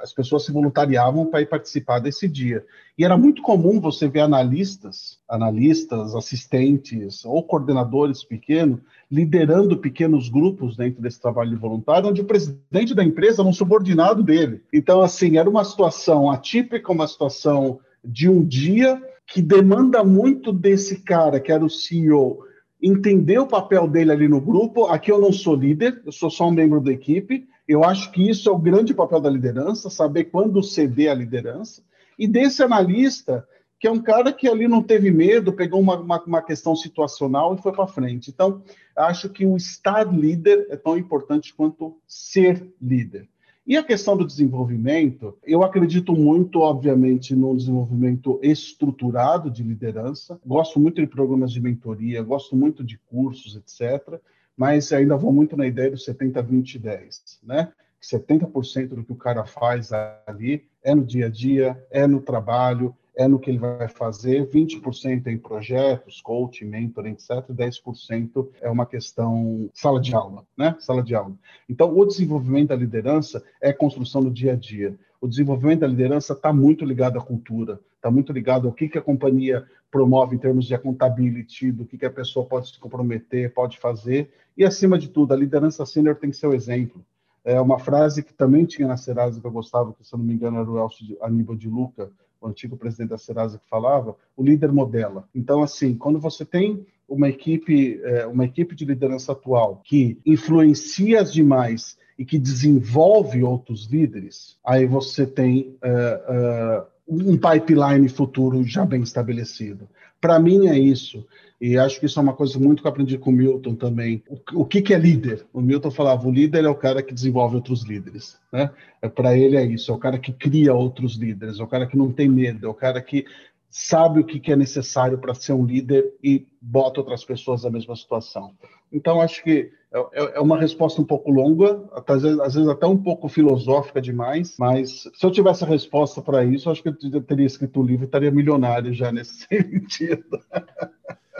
[0.00, 2.64] as pessoas se voluntariavam para ir participar desse dia.
[2.96, 8.80] E era muito comum você ver analistas, analistas, assistentes ou coordenadores pequenos
[9.10, 13.52] liderando pequenos grupos dentro desse trabalho de voluntário, onde o presidente da empresa era um
[13.52, 14.62] subordinado dele.
[14.72, 21.00] Então, assim, era uma situação atípica, uma situação de um dia que demanda muito desse
[21.02, 22.40] cara, que era o CEO,
[22.82, 24.86] entender o papel dele ali no grupo.
[24.86, 27.46] Aqui eu não sou líder, eu sou só um membro da equipe.
[27.68, 31.82] Eu acho que isso é o grande papel da liderança, saber quando ceder a liderança.
[32.18, 33.46] E desse analista,
[33.78, 37.54] que é um cara que ali não teve medo, pegou uma, uma, uma questão situacional
[37.54, 38.30] e foi para frente.
[38.30, 38.62] Então,
[38.96, 43.28] acho que o estar líder é tão importante quanto ser líder.
[43.66, 50.40] E a questão do desenvolvimento, eu acredito muito, obviamente, no desenvolvimento estruturado de liderança.
[50.44, 54.18] Gosto muito de programas de mentoria, gosto muito de cursos, etc.
[54.58, 57.72] Mas ainda vou muito na ideia do 70, 20, 10, né?
[58.02, 59.90] 70% do que o cara faz
[60.26, 64.48] ali é no dia a dia, é no trabalho, é no que ele vai fazer,
[64.48, 70.76] 20% é em projetos, coaching, mentor, etc., 10% é uma questão sala de aula, né?
[70.78, 71.34] Sala de aula.
[71.68, 74.96] Então, o desenvolvimento da liderança é construção do dia a dia.
[75.20, 78.98] O desenvolvimento da liderança está muito ligado à cultura, está muito ligado ao que, que
[78.98, 83.52] a companhia promove em termos de accountability, do que, que a pessoa pode se comprometer,
[83.52, 87.04] pode fazer, e, acima de tudo, a liderança sênior tem que ser o exemplo.
[87.44, 90.24] É uma frase que também tinha na Serasa que eu gostava, que se eu não
[90.24, 94.16] me engano era o Elcio Aníbal de Luca, o antigo presidente da Serasa que falava,
[94.36, 95.28] o líder modela.
[95.34, 101.20] Então, assim, quando você tem uma equipe, é, uma equipe de liderança atual que influencia
[101.20, 108.62] as demais e que desenvolve outros líderes, aí você tem uh, uh, um pipeline futuro
[108.64, 109.88] já bem estabelecido.
[110.20, 111.26] Para mim é isso.
[111.60, 114.22] E acho que isso é uma coisa muito que eu aprendi com o Milton também.
[114.28, 115.44] O, o que, que, é líder?
[115.52, 118.38] O Milton falava: o líder é o cara que desenvolve outros líderes.
[118.52, 118.70] Né?
[119.02, 121.86] É, Para ele é isso: é o cara que cria outros líderes, é o cara
[121.86, 123.24] que não tem medo, é o cara que
[123.70, 127.70] sabe o que, que é necessário para ser um líder e bota outras pessoas na
[127.70, 128.52] mesma situação.
[128.92, 132.68] Então, acho que é, é, é uma resposta um pouco longa, às vezes, às vezes,
[132.68, 136.88] até um pouco filosófica demais, mas se eu tivesse a resposta para isso, acho que
[136.88, 140.40] eu teria escrito o livro e estaria milionário já nesse sentido.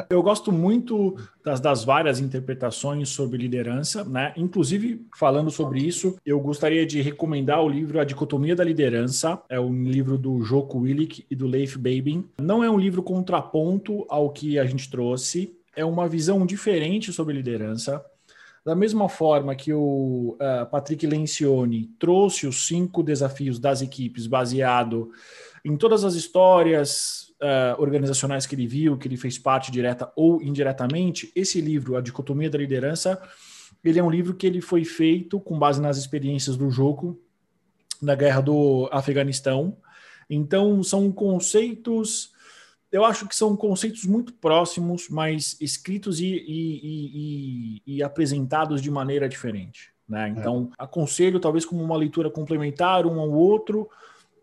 [0.09, 4.33] Eu gosto muito das, das, várias interpretações sobre liderança, né?
[4.37, 9.43] Inclusive, falando sobre isso, eu gostaria de recomendar o livro A Dicotomia da Liderança.
[9.49, 12.25] É um livro do Joko Willig e do Leif Babin.
[12.41, 17.35] Não é um livro contraponto ao que a gente trouxe, é uma visão diferente sobre
[17.35, 18.05] liderança.
[18.65, 25.11] Da mesma forma que o uh, Patrick Lencioni trouxe os cinco desafios das equipes baseado
[25.65, 30.43] em todas as histórias, uh, organizacionais que ele viu, que ele fez parte direta ou
[30.43, 33.21] indiretamente, esse livro, A Dicotomia da Liderança,
[33.83, 37.21] ele é um livro que ele foi feito com base nas experiências do jogo
[38.01, 39.77] na guerra do Afeganistão.
[40.29, 42.33] Então, são conceitos,
[42.91, 48.91] eu acho que são conceitos muito próximos, mas escritos e, e, e, e apresentados de
[48.91, 49.93] maneira diferente.
[50.09, 50.29] Né?
[50.31, 50.85] Então, é.
[50.85, 53.89] aconselho talvez como uma leitura complementar um ao outro,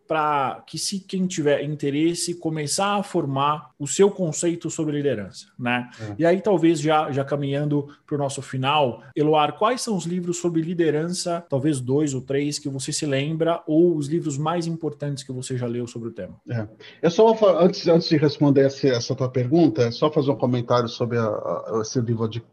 [0.08, 5.90] para que se quem tiver interesse começar a formar o seu conceito sobre liderança, né?
[6.00, 6.16] É.
[6.20, 10.38] E aí talvez já já caminhando para o nosso final, Eloar, quais são os livros
[10.38, 15.24] sobre liderança, talvez dois ou três que você se lembra ou os livros mais importantes
[15.24, 16.36] que você já leu sobre o tema?
[16.50, 16.68] É.
[17.02, 20.88] Eu só antes antes de responder essa, essa tua pergunta, é só fazer um comentário
[20.88, 22.44] sobre a, a, esse livro de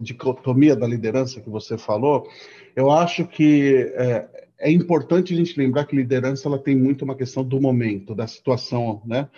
[0.00, 2.26] dicotomia da liderança que você falou.
[2.76, 7.14] Eu acho que é, é importante a gente lembrar que liderança ela tem muito uma
[7.14, 9.28] questão do momento, da situação, né?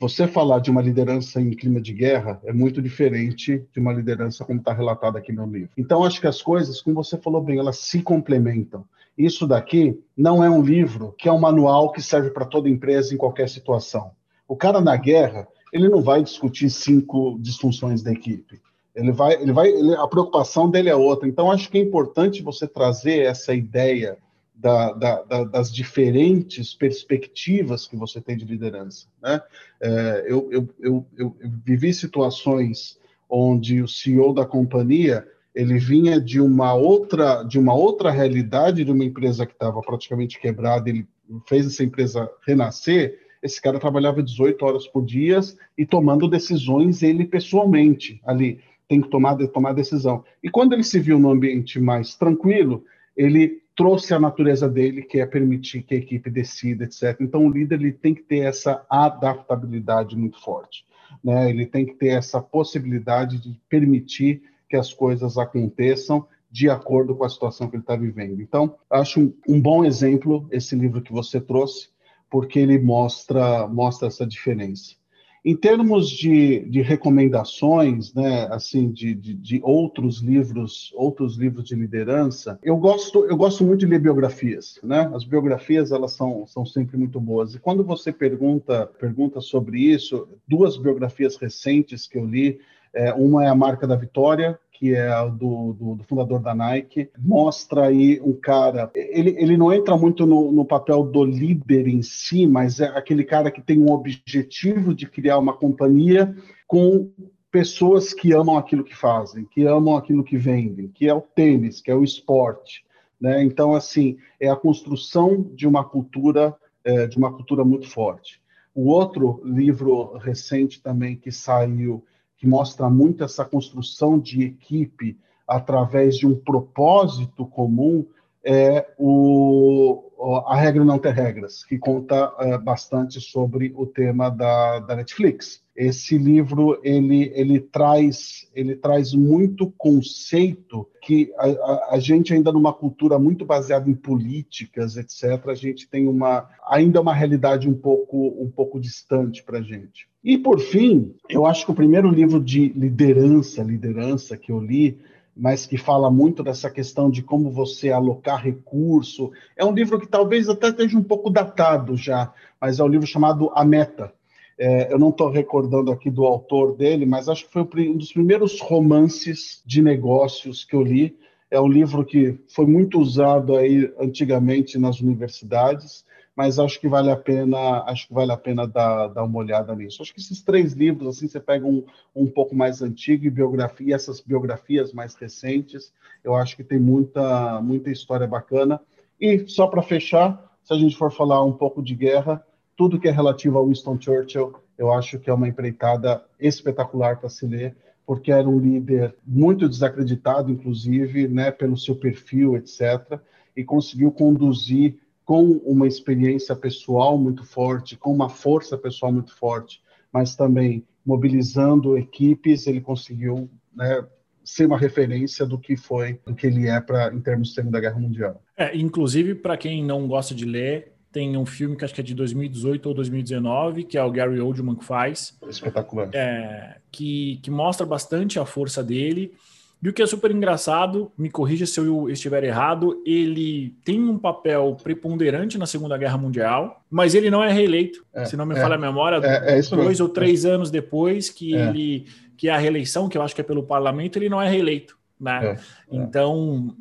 [0.00, 4.44] Você falar de uma liderança em clima de guerra é muito diferente de uma liderança
[4.44, 5.70] como está relatado aqui no livro.
[5.76, 8.84] Então, acho que as coisas, como você falou bem, elas se complementam.
[9.16, 13.12] Isso daqui não é um livro que é um manual que serve para toda empresa
[13.12, 14.12] em qualquer situação.
[14.46, 18.60] O cara na guerra, ele não vai discutir cinco disfunções da equipe.
[18.94, 21.28] Ele vai, ele vai, ele, a preocupação dele é outra.
[21.28, 24.16] Então, acho que é importante você trazer essa ideia
[24.58, 29.06] da, da, da, das diferentes perspectivas que você tem de liderança.
[29.22, 29.40] Né?
[29.80, 32.98] É, eu, eu, eu, eu, vivi situações
[33.30, 38.90] onde o CEO da companhia ele vinha de uma outra de uma outra realidade de
[38.90, 41.06] uma empresa que estava praticamente quebrada, ele
[41.48, 43.18] fez essa empresa renascer.
[43.40, 45.38] Esse cara trabalhava 18 horas por dia
[45.76, 50.24] e tomando decisões ele pessoalmente ali tem que tomar tomar decisão.
[50.42, 52.84] E quando ele se viu num ambiente mais tranquilo,
[53.16, 57.16] ele trouxe a natureza dele, que é permitir que a equipe decida, etc.
[57.20, 60.84] Então, o líder ele tem que ter essa adaptabilidade muito forte.
[61.22, 61.48] Né?
[61.48, 67.24] Ele tem que ter essa possibilidade de permitir que as coisas aconteçam de acordo com
[67.24, 68.42] a situação que ele está vivendo.
[68.42, 71.88] Então, acho um, um bom exemplo esse livro que você trouxe,
[72.28, 74.96] porque ele mostra, mostra essa diferença.
[75.44, 81.74] Em termos de, de recomendações, né, assim, de, de, de, outros livros, outros livros de
[81.74, 85.10] liderança, eu gosto, eu gosto muito de ler biografias, né?
[85.14, 87.54] As biografias elas são, são sempre muito boas.
[87.54, 92.60] E quando você pergunta pergunta sobre isso, duas biografias recentes que eu li,
[92.92, 97.10] é, uma é a Marca da Vitória, que é do, do, do, fundador da Nike,
[97.18, 98.88] mostra aí um cara.
[98.94, 103.24] Ele, ele não entra muito no, no, papel do líder em si, mas é aquele
[103.24, 106.32] cara que tem um objetivo de criar uma companhia
[106.64, 107.10] com
[107.50, 111.80] pessoas que amam aquilo que fazem, que amam aquilo que vendem, que é o tênis,
[111.80, 112.84] que é o esporte.
[113.20, 113.42] Né?
[113.42, 116.54] Então, assim, é a construção de uma cultura,
[116.84, 118.40] é, de uma cultura muito forte.
[118.72, 122.04] O outro livro recente também que saiu
[122.38, 128.06] que mostra muito essa construção de equipe através de um propósito comum,
[128.44, 134.80] é o, a regra não ter regras, que conta é, bastante sobre o tema da,
[134.80, 135.62] da Netflix.
[135.76, 142.50] Esse livro ele, ele traz ele traz muito conceito que a, a, a, gente ainda
[142.50, 147.74] numa cultura muito baseada em políticas etc a gente tem uma ainda uma realidade um
[147.74, 152.10] pouco um pouco distante para a gente e por fim, eu acho que o primeiro
[152.10, 154.98] livro de liderança, liderança que eu li,
[155.38, 160.08] mas que fala muito dessa questão de como você alocar recurso, é um livro que
[160.08, 164.12] talvez até esteja um pouco datado já, mas é um livro chamado A Meta.
[164.58, 168.12] É, eu não estou recordando aqui do autor dele, mas acho que foi um dos
[168.12, 171.16] primeiros romances de negócios que eu li.
[171.48, 176.04] É um livro que foi muito usado aí antigamente nas universidades
[176.38, 179.74] mas acho que vale a pena, acho que vale a pena dar, dar uma olhada
[179.74, 180.00] nisso.
[180.00, 181.84] Acho que esses três livros, assim, você pega um,
[182.14, 187.60] um pouco mais antigo e biografia, essas biografias mais recentes, eu acho que tem muita,
[187.60, 188.80] muita história bacana.
[189.20, 192.40] E só para fechar, se a gente for falar um pouco de guerra,
[192.76, 197.28] tudo que é relativo ao Winston Churchill, eu acho que é uma empreitada espetacular para
[197.28, 197.74] se ler,
[198.06, 203.18] porque era um líder muito desacreditado, inclusive, né, pelo seu perfil, etc.,
[203.56, 209.82] e conseguiu conduzir com uma experiência pessoal muito forte, com uma força pessoal muito forte,
[210.10, 214.06] mas também mobilizando equipes, ele conseguiu né,
[214.42, 217.78] ser uma referência do que foi, do que ele é para em termos de Segunda
[217.78, 218.42] Guerra Mundial.
[218.56, 222.04] É, inclusive para quem não gosta de ler, tem um filme que acho que é
[222.04, 225.38] de 2018 ou 2019, que é o Gary Oldman que faz.
[225.46, 226.08] Espetacular.
[226.14, 229.34] É, que, que mostra bastante a força dele
[229.80, 234.18] e o que é super engraçado, me corrija se eu estiver errado, ele tem um
[234.18, 238.56] papel preponderante na Segunda Guerra Mundial, mas ele não é reeleito, é, se não me
[238.56, 241.68] é, falha a memória, é, é dois ou três anos depois que é.
[241.68, 242.06] ele
[242.36, 244.96] que é a reeleição, que eu acho que é pelo parlamento, ele não é reeleito.
[245.20, 245.54] Né?
[245.54, 245.58] É,
[245.90, 246.76] então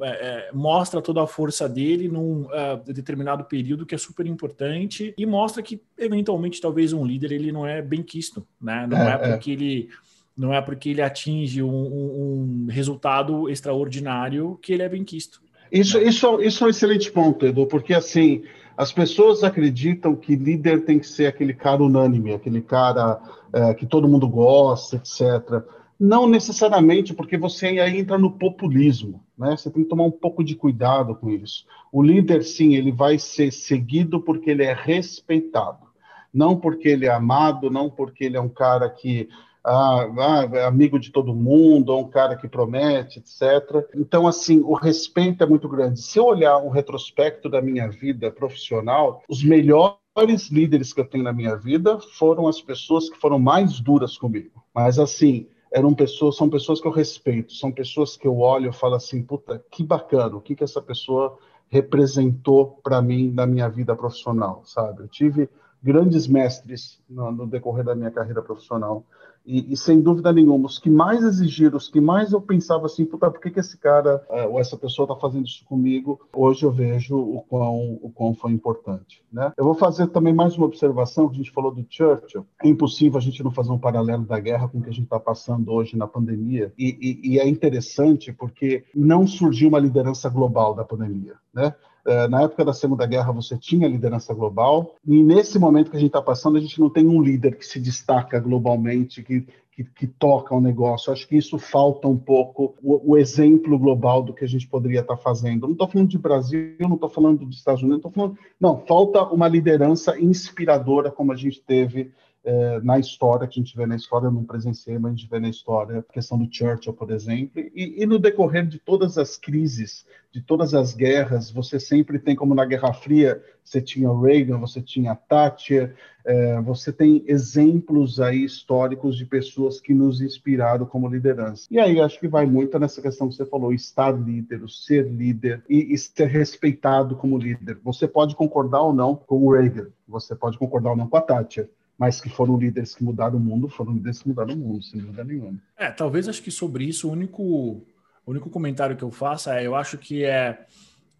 [0.53, 5.63] mostra toda a força dele num uh, determinado período que é super importante e mostra
[5.63, 8.85] que eventualmente talvez um líder ele não é bem quisto, né?
[8.85, 9.89] Não é, porque ele
[10.37, 15.41] não é porque ele atinge um, um, resultado extraordinário que ele é bem quisto.
[15.71, 18.43] Isso, isso, isso é um excelente ponto, Edu, porque assim
[18.77, 23.19] as pessoas acreditam que líder tem que ser aquele cara unânime, aquele cara
[23.51, 25.65] é, que todo mundo gosta, etc.
[25.99, 29.57] Não necessariamente, porque você aí entra no populismo, né?
[29.57, 31.65] Você tem que tomar um pouco de cuidado com isso.
[31.91, 35.87] O líder, sim, ele vai ser seguido porque ele é respeitado,
[36.31, 39.27] não porque ele é amado, não porque ele é um cara que
[39.67, 43.85] ah, ah, amigo de todo mundo, ou um cara que promete, etc.
[43.93, 46.01] Então, assim, o respeito é muito grande.
[46.01, 51.25] Se eu olhar um retrospecto da minha vida profissional, os melhores líderes que eu tenho
[51.25, 54.63] na minha vida foram as pessoas que foram mais duras comigo.
[54.73, 58.73] Mas, assim, eram pessoas, são pessoas que eu respeito, são pessoas que eu olho e
[58.73, 61.37] falo assim, puta, que bacana, o que que essa pessoa
[61.67, 65.01] representou para mim na minha vida profissional, sabe?
[65.01, 65.49] Eu tive
[65.83, 69.03] grandes mestres no, no decorrer da minha carreira profissional
[69.47, 73.05] e, e, sem dúvida nenhuma, os que mais exigiram, os que mais eu pensava assim,
[73.05, 76.19] puta, por que, que esse cara eh, ou essa pessoa está fazendo isso comigo?
[76.35, 79.23] Hoje eu vejo o quão, o quão foi importante.
[79.31, 79.53] Né?
[79.57, 82.45] Eu vou fazer também mais uma observação, que a gente falou do Churchill.
[82.61, 85.05] É impossível a gente não fazer um paralelo da guerra com o que a gente
[85.05, 86.73] está passando hoje na pandemia.
[86.77, 91.35] E, e, e é interessante porque não surgiu uma liderança global da pandemia.
[91.53, 91.73] Né?
[92.07, 95.99] É, na época da Segunda Guerra você tinha liderança global, e nesse momento que a
[95.99, 99.83] gente está passando, a gente não tem um líder que se destaca globalmente, que, que,
[99.83, 101.11] que toca o um negócio.
[101.11, 105.01] Acho que isso falta um pouco o, o, exemplo global do que a gente poderia
[105.01, 105.67] estar tá fazendo.
[105.67, 108.37] Não estou falando de Brasil, não estou falando dos Estados Unidos, não estou falando.
[108.57, 112.11] Não, falta uma liderança inspiradora como a gente teve
[112.47, 115.29] é, na história, que a gente vê na história, eu não presenciei, mas a gente
[115.29, 119.17] vê na história, a questão do Churchill, por exemplo, e, e, no decorrer de todas
[119.17, 124.17] as crises, de todas as guerras, você sempre tem, como na Guerra Fria, você tinha
[124.17, 125.93] Reagan, você tinha Thatcher,
[126.23, 131.67] é, você tem exemplos aí históricos de pessoas que nos inspiraram como liderança.
[131.69, 135.05] E aí acho que vai muito nessa questão que você falou, estar líder, o ser
[135.11, 137.77] líder e, e ser respeitado como líder.
[137.83, 141.21] Você pode concordar ou não com o Reagan, você pode concordar ou não com a
[141.21, 144.83] Thatcher, mas que foram líderes que mudaram o mundo, foram líderes que mudaram o mundo,
[144.83, 145.59] sem dúvida nenhuma.
[145.75, 147.85] É, talvez acho que sobre isso o único, o
[148.25, 150.65] único comentário que eu faço é, eu acho que é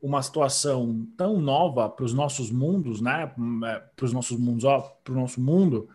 [0.02, 3.32] uma situação tão nova para os nossos mundos, né?
[3.66, 5.90] É, para os nossos mundos, ó, para o nosso mundo,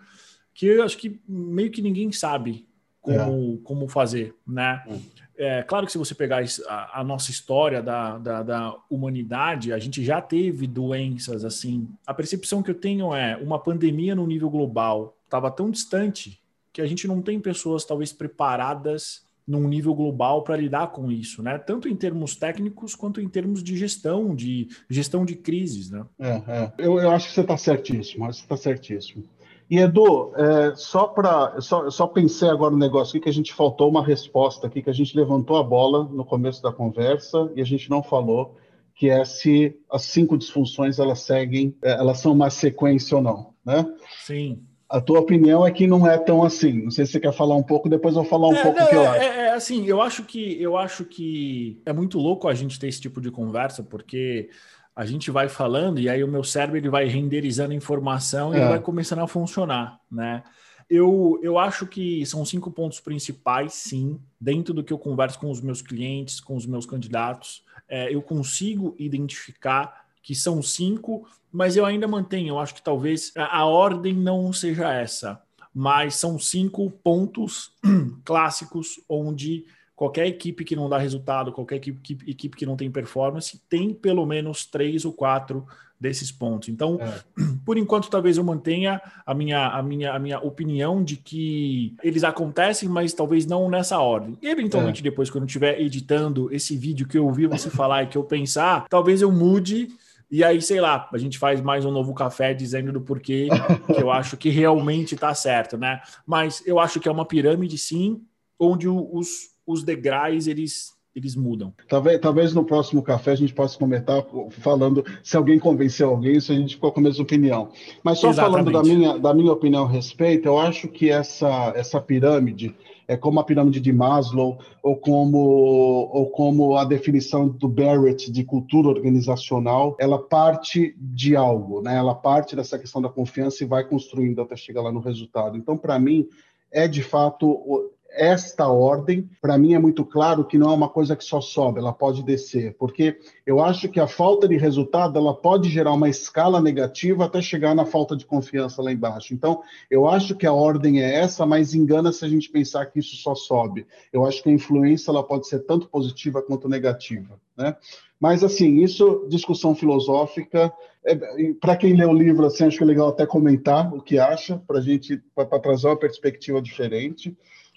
[0.53, 2.67] que eu acho que meio que ninguém sabe
[3.01, 3.59] como, é.
[3.65, 4.83] como fazer, né?
[4.89, 5.22] É.
[5.37, 5.63] é.
[5.63, 10.05] claro que se você pegar a, a nossa história da, da, da, humanidade, a gente
[10.05, 11.89] já teve doenças assim.
[12.07, 16.41] A percepção que eu tenho é uma pandemia no nível global estava tão distante
[16.73, 21.43] que a gente não tem pessoas talvez preparadas num nível global para lidar com isso,
[21.43, 21.59] né?
[21.59, 26.05] Tanto em termos técnicos quanto em termos de gestão, de gestão de crises, né?
[26.19, 26.73] É, é.
[26.79, 29.25] Eu, eu acho que você está certíssimo, você está certíssimo.
[29.73, 33.55] E Edu, é, só para só, só pensei agora no negócio aqui que a gente
[33.55, 37.63] faltou uma resposta aqui, que a gente levantou a bola no começo da conversa e
[37.63, 38.55] a gente não falou,
[38.95, 43.55] que é se as cinco disfunções elas seguem, é, elas são uma sequência ou não,
[43.65, 43.87] né?
[44.27, 44.61] Sim.
[44.91, 46.83] A tua opinião é que não é tão assim.
[46.83, 48.79] Não sei se você quer falar um pouco, depois eu vou falar um é, pouco
[48.79, 49.23] o que eu é, acho.
[49.23, 52.89] É, é, assim, eu acho que eu acho que é muito louco a gente ter
[52.89, 54.51] esse tipo de conversa, porque
[54.95, 58.69] a gente vai falando e aí o meu cérebro ele vai renderizando informação e é.
[58.69, 60.43] vai começando a funcionar, né?
[60.91, 65.51] Eu, eu acho que são cinco pontos principais, sim, dentro do que eu converso com
[65.51, 67.65] os meus clientes, com os meus candidatos.
[67.89, 72.51] É, eu consigo identificar que são cinco, mas eu ainda mantenho.
[72.51, 75.41] Eu acho que talvez a, a ordem não seja essa,
[75.75, 77.73] mas são cinco pontos
[78.23, 79.65] clássicos onde
[80.03, 84.27] qualquer equipe que não dá resultado, qualquer equipe, equipe que não tem performance, tem pelo
[84.27, 85.65] menos três ou quatro
[86.01, 86.69] desses pontos.
[86.69, 87.21] Então, é.
[87.65, 92.25] por enquanto, talvez eu mantenha a minha, a, minha, a minha opinião de que eles
[92.25, 94.37] acontecem, mas talvez não nessa ordem.
[94.43, 95.05] E, eventualmente, é.
[95.05, 98.25] depois, quando eu estiver editando esse vídeo que eu ouvi você falar e que eu
[98.25, 99.87] pensar, talvez eu mude.
[100.29, 103.47] E aí, sei lá, a gente faz mais um novo café dizendo do porquê
[103.87, 106.01] que eu acho que realmente está certo, né?
[106.27, 108.21] Mas eu acho que é uma pirâmide, sim,
[108.59, 111.75] onde os, os degraus eles eles mudam.
[111.89, 116.53] Talvez, talvez no próximo café a gente possa comentar falando se alguém convenceu alguém, se
[116.53, 117.69] a gente ficou com a mesma opinião.
[118.03, 118.73] Mas só Exatamente.
[118.73, 122.75] falando da minha, da minha opinião a respeito, eu acho que essa, essa pirâmide
[123.07, 128.43] é como a pirâmide de Maslow ou como, ou como a definição do Barrett de
[128.43, 131.95] cultura organizacional, ela parte de algo, né?
[131.97, 135.59] ela parte dessa questão da confiança e vai construindo até chegar lá no resultado.
[135.59, 136.27] Então, para mim,
[136.71, 141.17] é de fato esta ordem, para mim é muito claro que não é uma coisa
[141.17, 145.35] que só sobe, ela pode descer, porque eu acho que a falta de resultado ela
[145.35, 149.35] pode gerar uma escala negativa até chegar na falta de confiança lá embaixo.
[149.35, 152.99] Então, eu acho que a ordem é essa, mas engana se a gente pensar que
[152.99, 153.87] isso só sobe.
[154.13, 157.77] Eu acho que a influência ela pode ser tanto positiva quanto negativa, né?
[158.21, 160.73] Mas assim, isso discussão filosófica.
[161.05, 161.17] É,
[161.61, 164.63] para quem lê o livro, assim, acho que é legal até comentar o que acha,
[164.65, 167.37] para a gente para trazer uma perspectiva diferente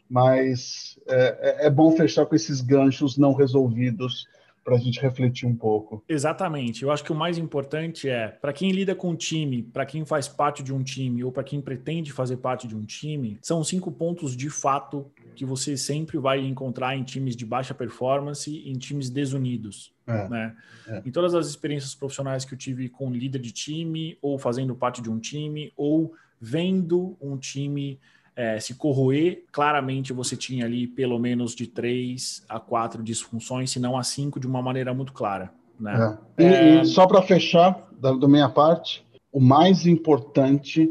[0.09, 4.27] mas é, é, é bom fechar com esses ganchos não resolvidos
[4.65, 6.03] para a gente refletir um pouco.
[6.09, 6.81] Exatamente.
[6.81, 10.03] Eu acho que o mais importante é, para quem lida com um time, para quem
[10.03, 13.63] faz parte de um time ou para quem pretende fazer parte de um time, são
[13.63, 18.71] cinco pontos de fato que você sempre vai encontrar em times de baixa performance e
[18.71, 19.93] em times desunidos.
[20.07, 20.55] É, né?
[20.87, 21.03] É.
[21.05, 24.99] Em todas as experiências profissionais que eu tive com líder de time, ou fazendo parte
[24.99, 27.99] de um time, ou vendo um time
[28.35, 33.79] é, se corroer, claramente você tinha ali pelo menos de três a quatro disfunções, se
[33.79, 35.51] não a cinco, de uma maneira muito clara.
[35.79, 36.17] Né?
[36.37, 36.43] É.
[36.43, 36.81] E, é...
[36.81, 40.89] e, só para fechar, da, da, minha parte, o mais importante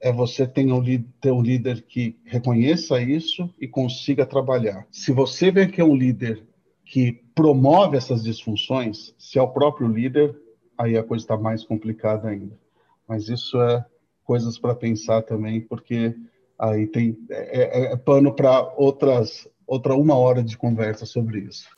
[0.00, 0.82] é você ter um,
[1.20, 4.86] ter um líder que reconheça isso e consiga trabalhar.
[4.90, 6.42] Se você vê que é um líder
[6.84, 10.36] que promove essas disfunções, se é o próprio líder,
[10.78, 12.56] aí a coisa está mais complicada ainda.
[13.08, 13.84] Mas isso é
[14.24, 16.14] coisas para pensar também, porque
[16.58, 21.68] aí tem é, é, é pano para outras outra uma hora de conversa sobre isso.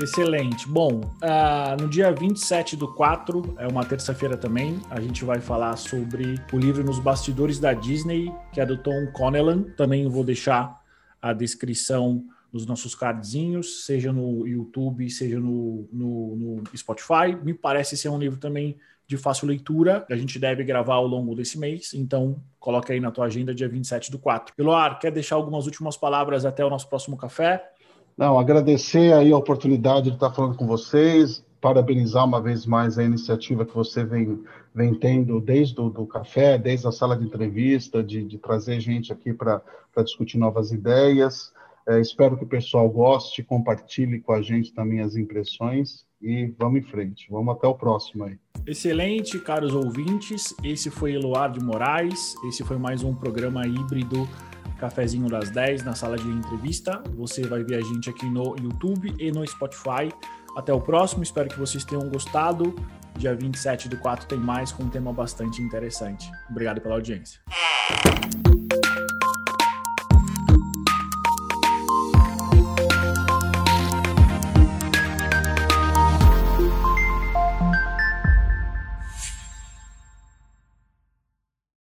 [0.00, 0.68] Excelente.
[0.68, 5.76] Bom, uh, no dia 27 do 4, é uma terça-feira também, a gente vai falar
[5.76, 9.64] sobre o livro Nos Bastidores da Disney, que é do Tom Connellan.
[9.76, 10.80] Também vou deixar
[11.20, 17.36] a descrição nos nossos cardzinhos, seja no YouTube, seja no, no, no Spotify.
[17.42, 21.34] Me parece ser um livro também de fácil leitura, a gente deve gravar ao longo
[21.34, 24.54] desse mês, então coloque aí na tua agenda dia 27 do 4.
[24.58, 27.70] Eloar, quer deixar algumas últimas palavras até o nosso próximo café?
[28.14, 33.02] Não, agradecer aí a oportunidade de estar falando com vocês, parabenizar uma vez mais a
[33.02, 34.44] iniciativa que você vem,
[34.74, 39.10] vem tendo desde o do café, desde a sala de entrevista, de, de trazer gente
[39.10, 39.62] aqui para
[40.04, 41.50] discutir novas ideias.
[41.88, 46.80] É, espero que o pessoal goste, compartilhe com a gente também as impressões e vamos
[46.80, 47.26] em frente.
[47.30, 48.38] Vamos até o próximo aí.
[48.66, 50.54] Excelente, caros ouvintes.
[50.62, 52.34] Esse foi Eloar de Moraes.
[52.48, 54.28] Esse foi mais um programa híbrido
[54.78, 57.02] Cafezinho das 10 na sala de entrevista.
[57.16, 60.12] Você vai ver a gente aqui no YouTube e no Spotify.
[60.56, 62.74] Até o próximo, espero que vocês tenham gostado.
[63.16, 66.30] Dia 27 do 4 tem mais com um tema bastante interessante.
[66.48, 67.40] Obrigado pela audiência.